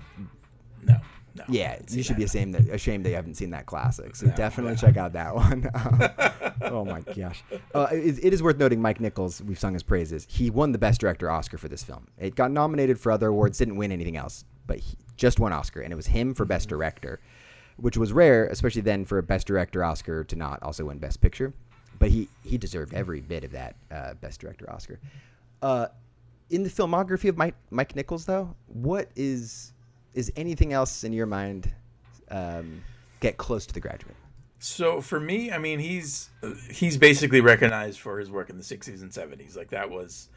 [1.36, 1.44] No.
[1.50, 4.16] Yeah, you should be ashamed that ashamed that you haven't seen that classic.
[4.16, 4.78] So No, definitely yeah.
[4.78, 5.70] check out that one.
[6.72, 7.44] oh my gosh!
[7.74, 9.42] Uh, it, it is worth noting, Mike Nichols.
[9.42, 10.26] We've sung his praises.
[10.30, 12.08] He won the Best Director Oscar for this film.
[12.18, 15.82] It got nominated for other awards, didn't win anything else, but he just won Oscar,
[15.82, 17.20] and it was him for Best Director,
[17.78, 21.20] which was rare, especially then for a Best Director Oscar to not also win Best
[21.20, 21.54] Picture.
[22.00, 25.00] But he he deserved every bit of that uh, Best Director Oscar.
[25.62, 25.88] Uh,
[26.50, 29.74] in the filmography of Mike Mike Nichols, though, what is
[30.16, 31.72] is anything else in your mind
[32.32, 32.82] um,
[33.20, 34.16] get close to the graduate?
[34.58, 36.30] So for me, I mean, he's
[36.72, 39.56] he's basically recognized for his work in the '60s and '70s.
[39.56, 40.30] Like that was,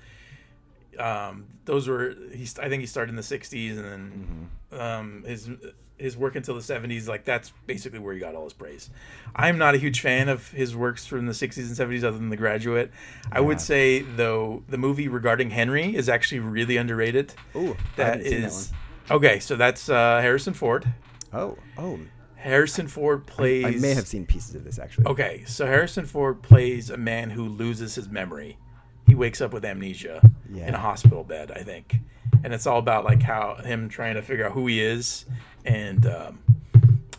[0.99, 2.59] um, those were he's.
[2.59, 5.49] I think he started in the '60s, and then um, his
[5.97, 7.09] his work until the '70s.
[7.09, 8.91] Like that's basically where he got all his praise.
[9.35, 12.29] I'm not a huge fan of his works from the '60s and '70s, other than
[12.29, 12.91] The Graduate.
[13.31, 17.35] I would say though the movie regarding Henry is actually really underrated.
[17.55, 18.73] Ooh, I that seen that is
[19.11, 19.39] okay.
[19.41, 20.93] So that's uh, Harrison Ford.
[21.33, 21.99] Oh, oh,
[22.37, 23.65] Harrison Ford plays.
[23.65, 25.07] I may have seen pieces of this actually.
[25.07, 28.59] Okay, so Harrison Ford plays a man who loses his memory.
[29.07, 30.21] He wakes up with amnesia
[30.55, 31.97] in a hospital bed, I think,
[32.45, 35.25] and it's all about like how him trying to figure out who he is,
[35.65, 36.39] and um,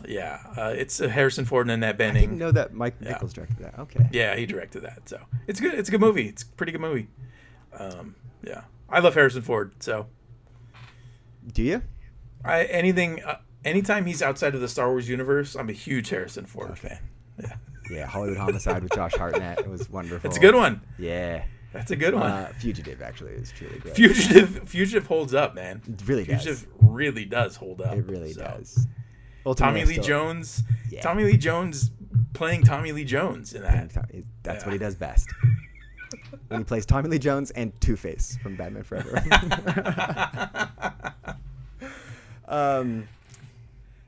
[0.06, 3.10] yeah, uh, it's uh, Harrison Ford and Annette I didn't know that Mike Yeah.
[3.12, 3.78] Nichols directed that.
[3.78, 4.08] Okay.
[4.12, 5.74] Yeah, he directed that, so it's good.
[5.74, 6.28] It's a good movie.
[6.28, 7.08] It's a pretty good movie.
[7.76, 9.72] Um, yeah, I love Harrison Ford.
[9.80, 10.06] So
[11.52, 11.82] Do you?
[12.44, 16.46] I anything, uh, anytime he's outside of the Star Wars universe, I'm a huge Harrison
[16.46, 16.98] Ford fan.
[17.42, 17.56] Yeah,
[17.90, 19.60] Yeah, Hollywood Homicide with Josh Hartnett.
[19.60, 20.28] It was wonderful.
[20.28, 20.80] it's a good one.
[20.98, 21.44] Yeah.
[21.72, 22.30] That's a good one.
[22.30, 23.94] Uh, Fugitive actually is truly great.
[23.94, 25.80] Fugitive Fugitive holds up, man.
[25.86, 26.42] It really does.
[26.42, 27.96] Fugitive really does hold up.
[27.96, 28.42] It really so.
[28.42, 28.86] does.
[29.56, 30.62] Tommy Lee still- Jones.
[30.90, 31.00] Yeah.
[31.00, 31.90] Tommy Lee Jones
[32.34, 33.90] playing Tommy Lee Jones in that.
[34.42, 34.66] That's Yeah.
[34.66, 35.28] what he does best.
[36.48, 39.22] when he plays Tommy Lee Jones and Two Face from Batman Forever.
[42.50, 43.08] um,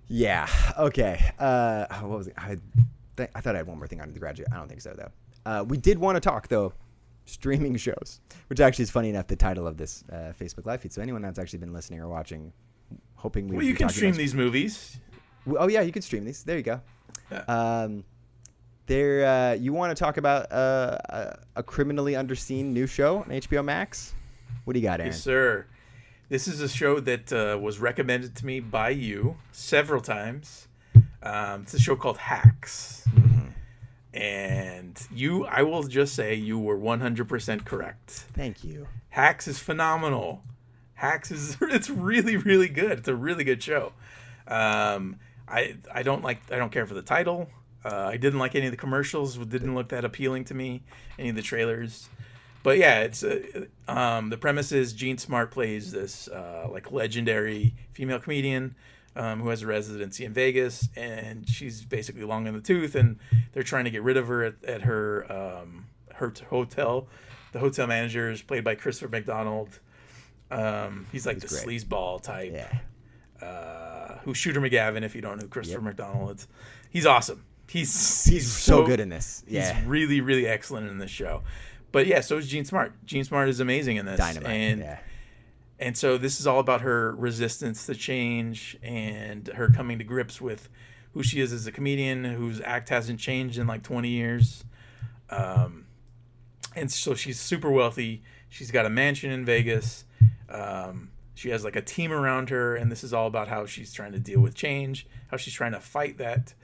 [0.09, 0.47] yeah.
[0.79, 1.31] Okay.
[1.39, 2.35] Uh, what was it?
[2.37, 2.59] I,
[3.17, 4.49] th- I thought I had one more thing on the graduate.
[4.53, 5.11] I don't think so though.
[5.45, 6.73] Uh, we did want to talk though,
[7.25, 9.27] streaming shows, which actually is funny enough.
[9.27, 10.93] The title of this uh, Facebook live feed.
[10.93, 12.53] So anyone that's actually been listening or watching,
[13.15, 13.57] hoping we.
[13.57, 14.99] Well, you can stream these movies.
[15.47, 16.45] Oh yeah, you can stream these.
[16.45, 16.81] There you go.
[17.31, 17.45] Yeah.
[17.49, 18.05] Um,
[18.87, 23.27] there, uh, you want to talk about uh, a, a criminally underseen new show on
[23.27, 24.15] HBO Max?
[24.65, 25.13] What do you got, Aaron?
[25.13, 25.67] Yes, sir.
[26.33, 30.67] This is a show that uh, was recommended to me by you several times.
[31.23, 33.07] Um, it's a show called Hacks.
[33.11, 33.49] Mm-hmm.
[34.19, 38.09] And you, I will just say, you were 100% correct.
[38.33, 38.89] Thank you.
[39.11, 40.43] Hacks is phenomenal.
[40.95, 43.01] Hacks is it's really really good.
[43.01, 43.93] It's a really good show.
[44.49, 45.17] Um,
[45.47, 47.51] I I don't like I don't care for the title.
[47.85, 49.37] Uh, I didn't like any of the commercials.
[49.37, 50.83] Didn't look that appealing to me.
[51.19, 52.09] Any of the trailers.
[52.63, 57.75] But yeah, it's uh, um, the premise is Jean Smart plays this uh, like legendary
[57.93, 58.77] female comedian
[59.17, 63.19] um, who has a residency in Vegas, and she's basically long in the tooth, and
[63.53, 67.09] they're trying to get rid of her at, at her um, her t- hotel.
[67.53, 69.81] The hotel manager is played by Christopher McDonald.
[70.51, 71.81] Um, he's like He's the great.
[71.83, 73.47] sleazeball type Yeah.
[73.47, 75.03] uh, who's Shooter McGavin.
[75.03, 76.49] If you don't know who Christopher McDonald is,
[76.91, 77.45] he's awesome.
[77.69, 79.43] He's He's so good in this.
[79.49, 81.43] He's really really excellent in this show.
[81.93, 82.93] But yeah, so is Jean Smart.
[83.05, 84.19] Jean Smart is amazing in this.
[84.19, 84.51] Dynamite.
[84.51, 84.99] And yeah.
[85.79, 90.41] and so this is all about her resistance to change and her coming to grips
[90.41, 90.69] with
[91.13, 94.65] who she is as a comedian whose act hasn't changed in like 20 years.
[95.29, 95.87] Um,
[96.75, 98.23] and so she's super wealthy.
[98.49, 100.05] She's got a mansion in Vegas.
[100.49, 103.93] Um, she has like a team around her, and this is all about how she's
[103.93, 106.55] trying to deal with change, how she's trying to fight that,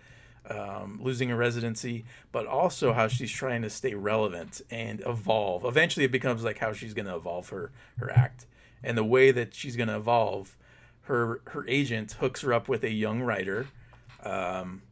[0.51, 5.65] um, losing a residency, but also how she's trying to stay relevant and evolve.
[5.65, 8.47] Eventually, it becomes like how she's going to evolve her her act,
[8.83, 10.57] and the way that she's going to evolve.
[11.03, 13.67] Her her agent hooks her up with a young writer.
[14.23, 14.83] Um,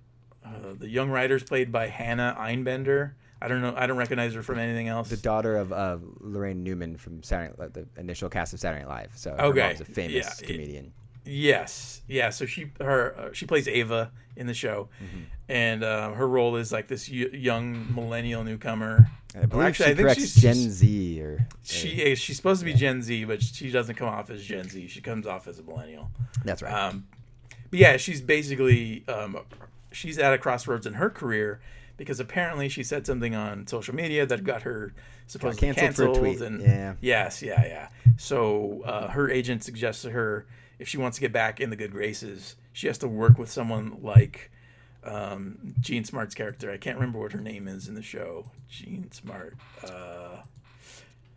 [0.43, 3.13] uh, the young writer's played by Hannah Einbender.
[3.43, 3.75] I don't know.
[3.77, 5.11] I don't recognize her from anything else.
[5.11, 9.13] The daughter of uh, Laraine Newman from Saturday, the initial cast of Saturday Night Live.
[9.17, 9.61] So her Okay.
[9.61, 10.93] mom's a famous Yeah, comedian.
[11.27, 12.31] Yes, yeah.
[12.31, 15.21] So she her uh, she plays Ava in the show, Mm-hmm.
[15.49, 19.11] and uh, her role is like this y- young millennial newcomer.
[19.35, 22.61] I believe actually, she I think corrects she's- Gen Z or She is she's supposed
[22.61, 24.89] to be Gen Z, but she doesn't come off as Gen Z.
[24.89, 26.11] She comes off as a millennial.
[26.45, 26.73] that's right.
[26.73, 27.07] Um,
[27.71, 29.39] but yeah, she's basically um,
[29.93, 31.61] she's at a crossroads in her career
[31.97, 34.93] because apparently she said something on social media that got her
[35.27, 36.37] supposedly canceled for a canceled.
[36.39, 36.95] tweet, And yeah.
[37.01, 37.89] yes, yeah, yeah.
[38.19, 40.47] So uh, her agent suggests to her
[40.79, 43.51] if she wants to get back in the good graces, she has to work with
[43.51, 44.51] someone like
[45.05, 46.71] um, Jean Smart's character.
[46.71, 48.51] I can't remember what her name is in the show.
[48.69, 49.57] Jean Smart.
[49.85, 50.43] Uh,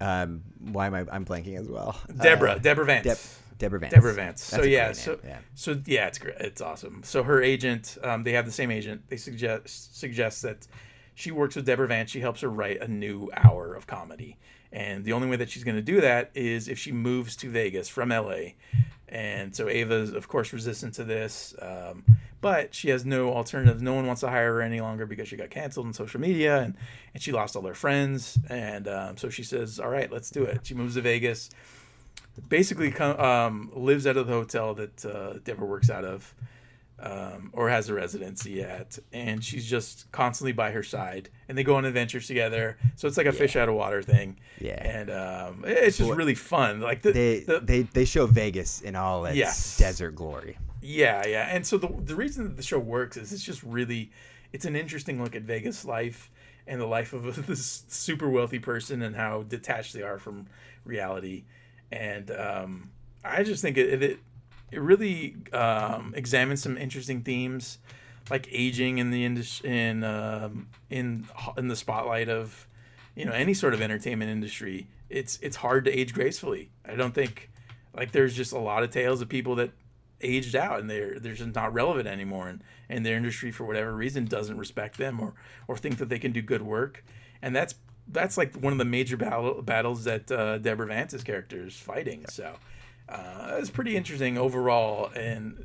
[0.01, 1.05] um, why am I?
[1.11, 1.99] I'm blanking as well.
[2.21, 2.53] Deborah.
[2.53, 3.05] Uh, Deborah Vance.
[3.05, 3.93] Deb- Deborah Vance.
[3.93, 4.49] Deborah Vance.
[4.49, 5.39] That's so yeah, so yeah.
[5.53, 6.35] so yeah, it's great.
[6.39, 7.01] It's awesome.
[7.03, 9.03] So her agent, um, they have the same agent.
[9.09, 10.65] They suggest suggests that
[11.13, 12.09] she works with Deborah Vance.
[12.09, 14.37] She helps her write a new hour of comedy,
[14.72, 17.49] and the only way that she's going to do that is if she moves to
[17.49, 18.53] Vegas from LA.
[19.07, 22.03] And so Ava is of course resistant to this, um,
[22.41, 23.82] but she has no alternative.
[23.82, 26.61] No one wants to hire her any longer because she got canceled on social media
[26.61, 26.76] and
[27.13, 28.38] and she lost all her friends.
[28.49, 31.49] And um, so she says, "All right, let's do it." She moves to Vegas
[32.47, 36.34] basically com- um, lives out of the hotel that uh, Deborah works out of,
[37.01, 41.63] um, or has a residency at, and she's just constantly by her side, and they
[41.63, 42.77] go on adventures together.
[42.95, 44.37] So it's like a fish out of water thing.
[44.59, 44.73] Yeah.
[44.85, 46.81] and um, it's just really fun.
[46.81, 49.77] Like the, They the they they show Vegas in all its Yes.
[49.77, 50.57] desert glory.
[50.81, 51.47] yeah, yeah.
[51.49, 54.11] And so the the reason that the show works is it's just really
[54.51, 56.29] it's an interesting look at Vegas life
[56.67, 60.47] and the life of this super wealthy person and how detached they are from
[60.85, 61.45] reality.
[61.91, 62.89] And um,
[63.23, 64.19] I just think it it,
[64.72, 67.80] it really um, examines some interesting themes
[68.30, 72.67] like aging in the industry in um, in in the spotlight of
[73.15, 74.88] you know any sort of entertainment industry.
[75.09, 76.70] It's it's hard to age gracefully.
[76.86, 77.49] I don't think
[77.95, 79.72] like there's just a lot of tales of people that
[80.22, 83.93] aged out and they're they're just not relevant anymore and and their industry for whatever
[83.93, 85.34] reason doesn't respect them or
[85.67, 87.05] or think that they can do good work
[87.41, 87.76] and that's
[88.11, 92.26] that's like one of the major battle, battles that uh, Deborah Vance's character is fighting
[92.28, 92.55] so
[93.10, 95.57] uh, it's pretty interesting overall and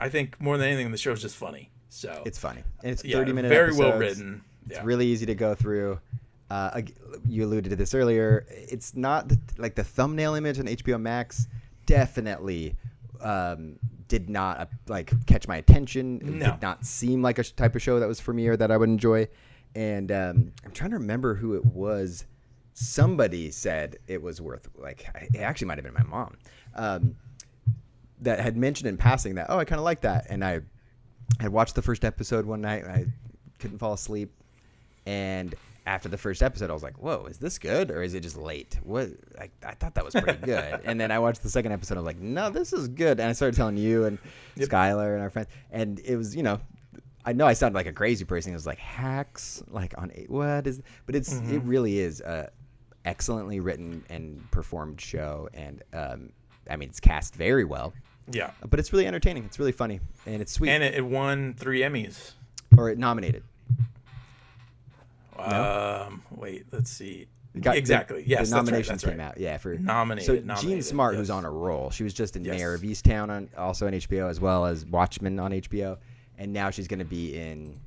[0.00, 2.62] I think more than anything the show's just funny so It's funny.
[2.82, 3.88] And it's yeah, 30 minute very episodes.
[3.88, 6.00] well written It's really easy to go through.
[6.50, 6.82] Uh,
[7.26, 8.46] you alluded to this earlier.
[8.50, 11.46] It's not the, like the thumbnail image on HBO Max.
[11.86, 12.76] Definitely
[13.20, 13.78] um,
[14.08, 16.16] did not uh, like catch my attention.
[16.20, 16.52] It No.
[16.52, 18.76] did not seem like a type of show that was for me or that I
[18.76, 19.28] would enjoy.
[19.74, 22.24] And um, I'm trying to remember who it was.
[22.74, 26.36] Somebody said it was worth like it actually might have been my mom
[26.78, 27.16] um,
[28.20, 30.60] that had mentioned in passing that oh I kind of like that and I
[31.40, 32.84] had watched the first episode one night.
[32.84, 33.06] And I
[33.58, 34.32] couldn't fall asleep,
[35.06, 35.54] and
[35.86, 38.36] after the first episode, I was like, "Whoa, is this good or is it just
[38.36, 39.08] late?" What?
[39.38, 41.94] Like, I thought that was pretty good, and then I watched the second episode.
[41.94, 44.18] I was like, "No, this is good," and I started telling you and
[44.56, 46.60] Skylar and our friends, and it was, you know.
[47.24, 48.52] I know I sounded like a crazy person.
[48.52, 52.50] It was like hacks, like on what is, but it's it really is a
[53.04, 56.30] excellently written and performed show, and um,
[56.70, 57.92] I mean it's cast very well,
[58.30, 59.44] yeah but it's really entertaining.
[59.44, 60.70] It's really funny, and it's sweet.
[60.70, 62.32] and it, it won three Emmys
[62.76, 63.42] or it nominated.
[65.38, 67.26] um wait let's see
[67.60, 69.10] Got- the- exactly The, yes that's right, nominations right.
[69.12, 69.38] came out.
[69.38, 72.44] Yeah, for Nominated, So Jean nominated, Smart, who's on a roll, she was just in
[72.44, 72.58] Yes.
[72.58, 75.96] Mare of Easttown, on also on HBO, as well as Watchmen on HBO,
[76.36, 77.80] and now she's going to be in.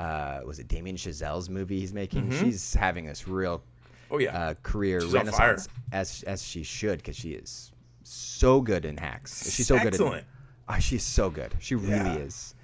[0.00, 2.30] Uh, was it Damien Chazelle's movie he's making?
[2.32, 3.62] She's having this real
[4.10, 5.46] oh yeah uh, career She's on fire.
[5.50, 7.70] renaissance as as she should because she is
[8.04, 9.52] so good in hacks.
[9.52, 9.88] She's so good.
[9.88, 10.26] Excellent.
[10.68, 11.52] Oh, she's so good.
[11.58, 12.14] She really Yeah.
[12.16, 12.54] is.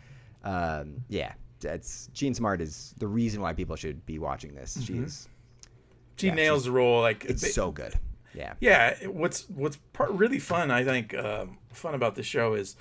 [0.44, 4.76] Um, yeah, that's Jean Smart is the reason why people should be watching this.
[4.76, 5.02] Mm-hmm.
[5.04, 5.28] She's
[6.16, 7.94] she yeah, nails she's- the role like it's they- so good.
[8.32, 8.52] Yeah.
[8.60, 12.76] yeah what's what's part really fun i think um, fun about the show is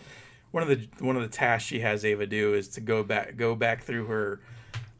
[0.51, 3.35] one of the one of the tasks she has ava do is to go back
[3.35, 4.41] go back through her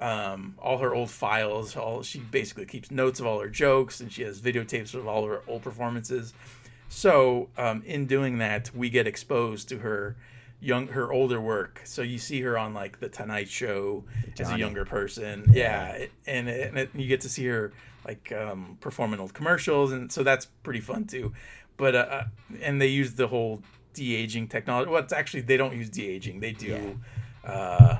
[0.01, 4.12] um, all her old files all she basically keeps notes of all her jokes and
[4.12, 6.34] she has videotapes of all her old performances
[6.89, 10.15] so um, in doing that we get exposed to her
[10.61, 11.81] young her older work.
[11.85, 14.03] So you see her on like the tonight show
[14.39, 15.49] as a younger person.
[15.53, 17.71] Yeah, it- and, and it, you get to see her
[18.05, 21.33] like um, perform in old commercials and so that's pretty fun too.
[21.77, 22.23] But uh, uh,
[22.61, 23.61] and they use the whole
[23.93, 26.39] de-aging technology well it's actually they don't use de-aging.
[26.41, 26.99] They do
[27.45, 27.97] uh,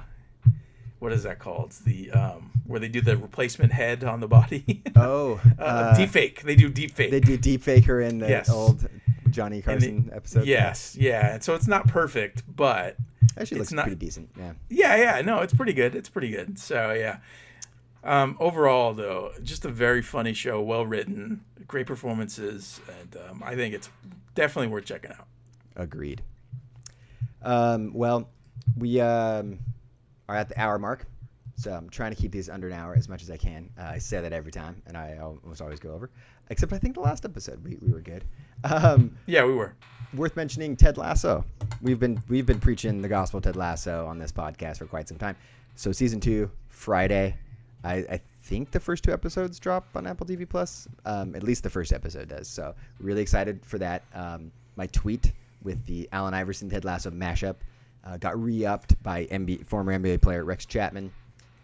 [1.00, 4.84] what is that called the um, where they do the replacement head on the body
[4.96, 8.20] Oh, uh, uh, deep fake they do deep fake they do deep fake her in
[8.20, 8.50] the Yes.
[8.50, 8.88] old
[9.30, 10.46] Johnny Carson episode.
[10.46, 12.96] yes yeah and so it's not perfect but
[13.38, 14.30] actually it's looks not- pretty decent.
[14.38, 15.96] Yeah, Yeah, yeah, no, it's pretty good.
[15.96, 16.58] It's pretty good.
[16.60, 17.18] So yeah.
[18.04, 23.56] Um, overall, though, just a very funny show, well written, great performances, and um, I
[23.56, 23.90] think it's
[24.36, 25.28] definitely worth checking out.
[25.76, 26.22] agreed.
[27.42, 28.30] Um, well,
[28.78, 29.60] we um,
[30.30, 31.06] are at the hour mark,
[31.56, 33.70] so I'm trying to keep these under an hour as much as I can.
[33.78, 36.10] Uh, I say that every time, and I almost always go over.
[36.52, 38.24] Except I think the last episode we, we were good.
[38.64, 39.74] Um, Yeah, we were.
[40.14, 41.44] worth mentioning Ted Lasso.
[41.82, 45.18] We've been we've been preaching the gospel Ted Lasso on this podcast for quite some
[45.18, 45.36] time.
[45.76, 47.36] So season two Friday,
[47.84, 50.88] I, I think the first two episodes drop on Apple TV Plus.
[51.06, 52.48] Um, at least the first episode does.
[52.48, 54.04] So really excited for that.
[54.14, 55.32] Um, my tweet
[55.64, 57.56] with the Allen Iverson Ted Lasso mashup
[58.04, 61.12] uh, got re-upped by MB, former NBA player Rex Chapman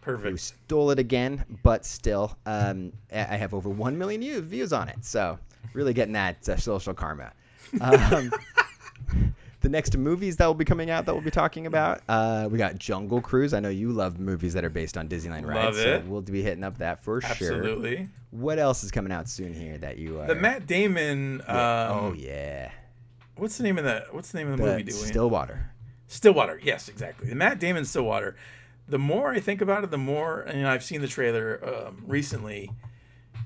[0.06, 5.04] who stole it again, but still, um, I have over one million views on it.
[5.04, 5.40] So
[5.74, 7.32] really getting that uh, social karma.
[7.82, 8.32] Um,
[9.62, 12.02] the next movies that will be coming out that we'll be talking about.
[12.08, 13.54] Uh, we got Jungle Cruise.
[13.54, 16.04] I know you love movies that are based on Disneyland rides, Love it.
[16.04, 17.32] so we'll be hitting up that for sure.
[17.32, 18.08] Absolutely.
[18.30, 20.28] What else is coming out soon here that you are?
[20.28, 21.42] The Matt Damon.
[21.48, 22.70] Um, oh yeah,
[23.38, 24.14] What's the name of that?
[24.14, 24.84] What's the name of the, the movie?
[24.84, 25.70] Doing Stillwater.
[26.08, 26.60] Stillwater.
[26.64, 27.30] Yes, exactly.
[27.30, 28.36] The Matt Damon Stillwater.
[28.88, 31.60] The more I think about it, the more and you know, I've seen the trailer
[31.88, 32.72] um, recently,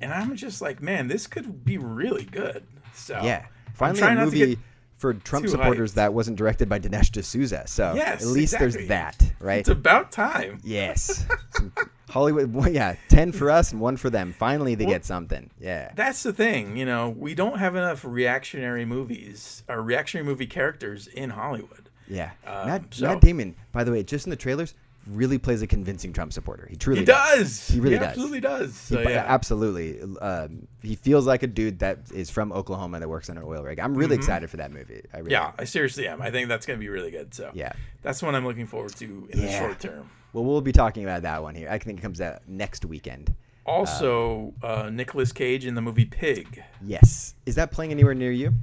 [0.02, 2.66] and I'm just like, man, this could be really good.
[2.94, 4.58] So Yeah, finally a movie
[4.98, 5.96] for Trump supporters hyped.
[5.96, 7.64] that wasn't directed by Dinesh D'Souza.
[7.68, 8.72] So Yes, at least exactly.
[8.72, 9.60] there's that, right?
[9.60, 10.60] It's about time.
[10.62, 11.26] yes,
[12.10, 12.54] Hollywood.
[12.54, 14.34] Well, yeah, ten for us and one for them.
[14.34, 15.50] Finally, they get something.
[15.60, 15.92] Yeah.
[15.96, 21.08] That's the thing, you know, we don't have enough reactionary movies or reactionary movie characters
[21.08, 21.89] in Hollywood.
[22.10, 22.32] Yeah.
[22.46, 24.74] Um, Matt, so- Matt Damon, by the way, just in the trailers,
[25.08, 26.68] really plays a convincing Trump supporter.
[26.70, 27.68] He truly He does.
[27.70, 28.08] He really does.
[28.10, 28.90] absolutely does.
[28.90, 29.24] He- So, yeah.
[29.28, 30.02] Absolutely.
[30.20, 33.64] Um, he feels like a dude that is from Oklahoma that works on an oil
[33.64, 33.80] rig.
[33.80, 35.02] I'm really excited for that movie.
[35.14, 35.32] I really Mm-hmm.
[35.32, 35.54] Yeah, am.
[35.58, 36.22] I seriously am.
[36.22, 37.34] I think that's going to be really good.
[37.34, 37.72] So Yeah.
[38.02, 40.10] that's one I'm looking forward to in the short term.
[40.34, 41.70] Well, we'll be talking about that one here.
[41.72, 43.34] I think it comes out next weekend.
[43.66, 46.64] Also, uh, Nicolas Cage in the movie Pig.
[46.84, 47.36] Yes.
[47.46, 48.54] Is that playing anywhere near you?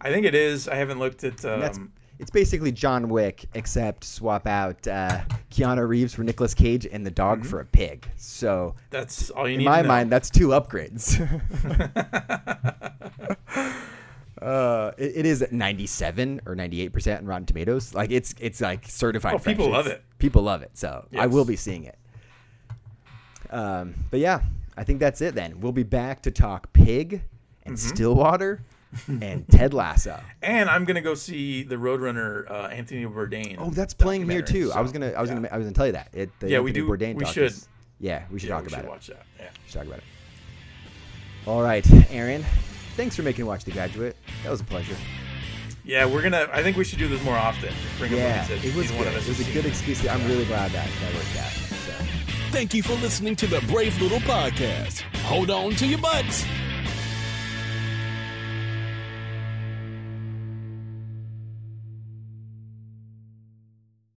[0.00, 0.66] I think it is.
[0.68, 1.44] I haven't looked at.
[1.44, 7.04] Um, it's basically John Wick, except swap out uh, Keanu Reeves for Nicolas Cage and
[7.04, 7.48] the dog Mm-hmm.
[7.48, 8.06] for a pig.
[8.16, 9.64] So that's all you in need.
[9.64, 9.80] my to know.
[9.82, 11.18] In my mind, that's two upgrades.
[14.42, 17.94] uh, it, it is at 97 or 98 percent in Rotten Tomatoes.
[17.94, 19.34] Like it's it's like certified.
[19.34, 20.02] Oh, people love it.
[20.18, 20.70] People love it.
[20.74, 21.98] So I will be seeing it.
[23.50, 24.40] Um, but yeah,
[24.76, 25.34] I think that's it.
[25.34, 27.22] Then we'll be back to talk Pig
[27.66, 27.88] and Mm-hmm.
[27.94, 28.60] Stillwater
[29.08, 30.20] and Ted Lasso.
[30.42, 33.56] and I'm gonna go see the Roadrunner uh, Anthony Bourdain.
[33.58, 34.70] Oh, that's playing here documentary.
[34.70, 34.78] too.
[34.78, 35.36] I was gonna, I was yeah.
[35.36, 36.08] gonna, I was gonna tell you that.
[36.12, 37.44] It, the Yeah, we do- Bourdain we should.
[37.44, 37.68] is-
[38.00, 38.90] yeah, we should Yeah, talk we about should it.
[38.90, 39.26] watch that.
[39.38, 39.44] Yeah.
[39.52, 40.04] We should talk about it.
[41.46, 42.44] All right, Aaron.
[42.96, 44.16] Thanks for making watch The Graduate.
[44.44, 44.96] That was a pleasure.
[45.84, 46.48] Yeah, we're gonna.
[46.52, 47.72] I think we should do this more often.
[47.98, 49.12] Bring up Yeah, movies it was neither one good.
[49.16, 49.70] of us It was a good seen.
[49.70, 50.06] excuse.
[50.08, 51.50] I'm really glad that that worked out.
[51.50, 51.92] So.
[52.50, 55.00] Thank you for listening to the Brave Little Podcast.
[55.24, 56.44] Hold on to your butts.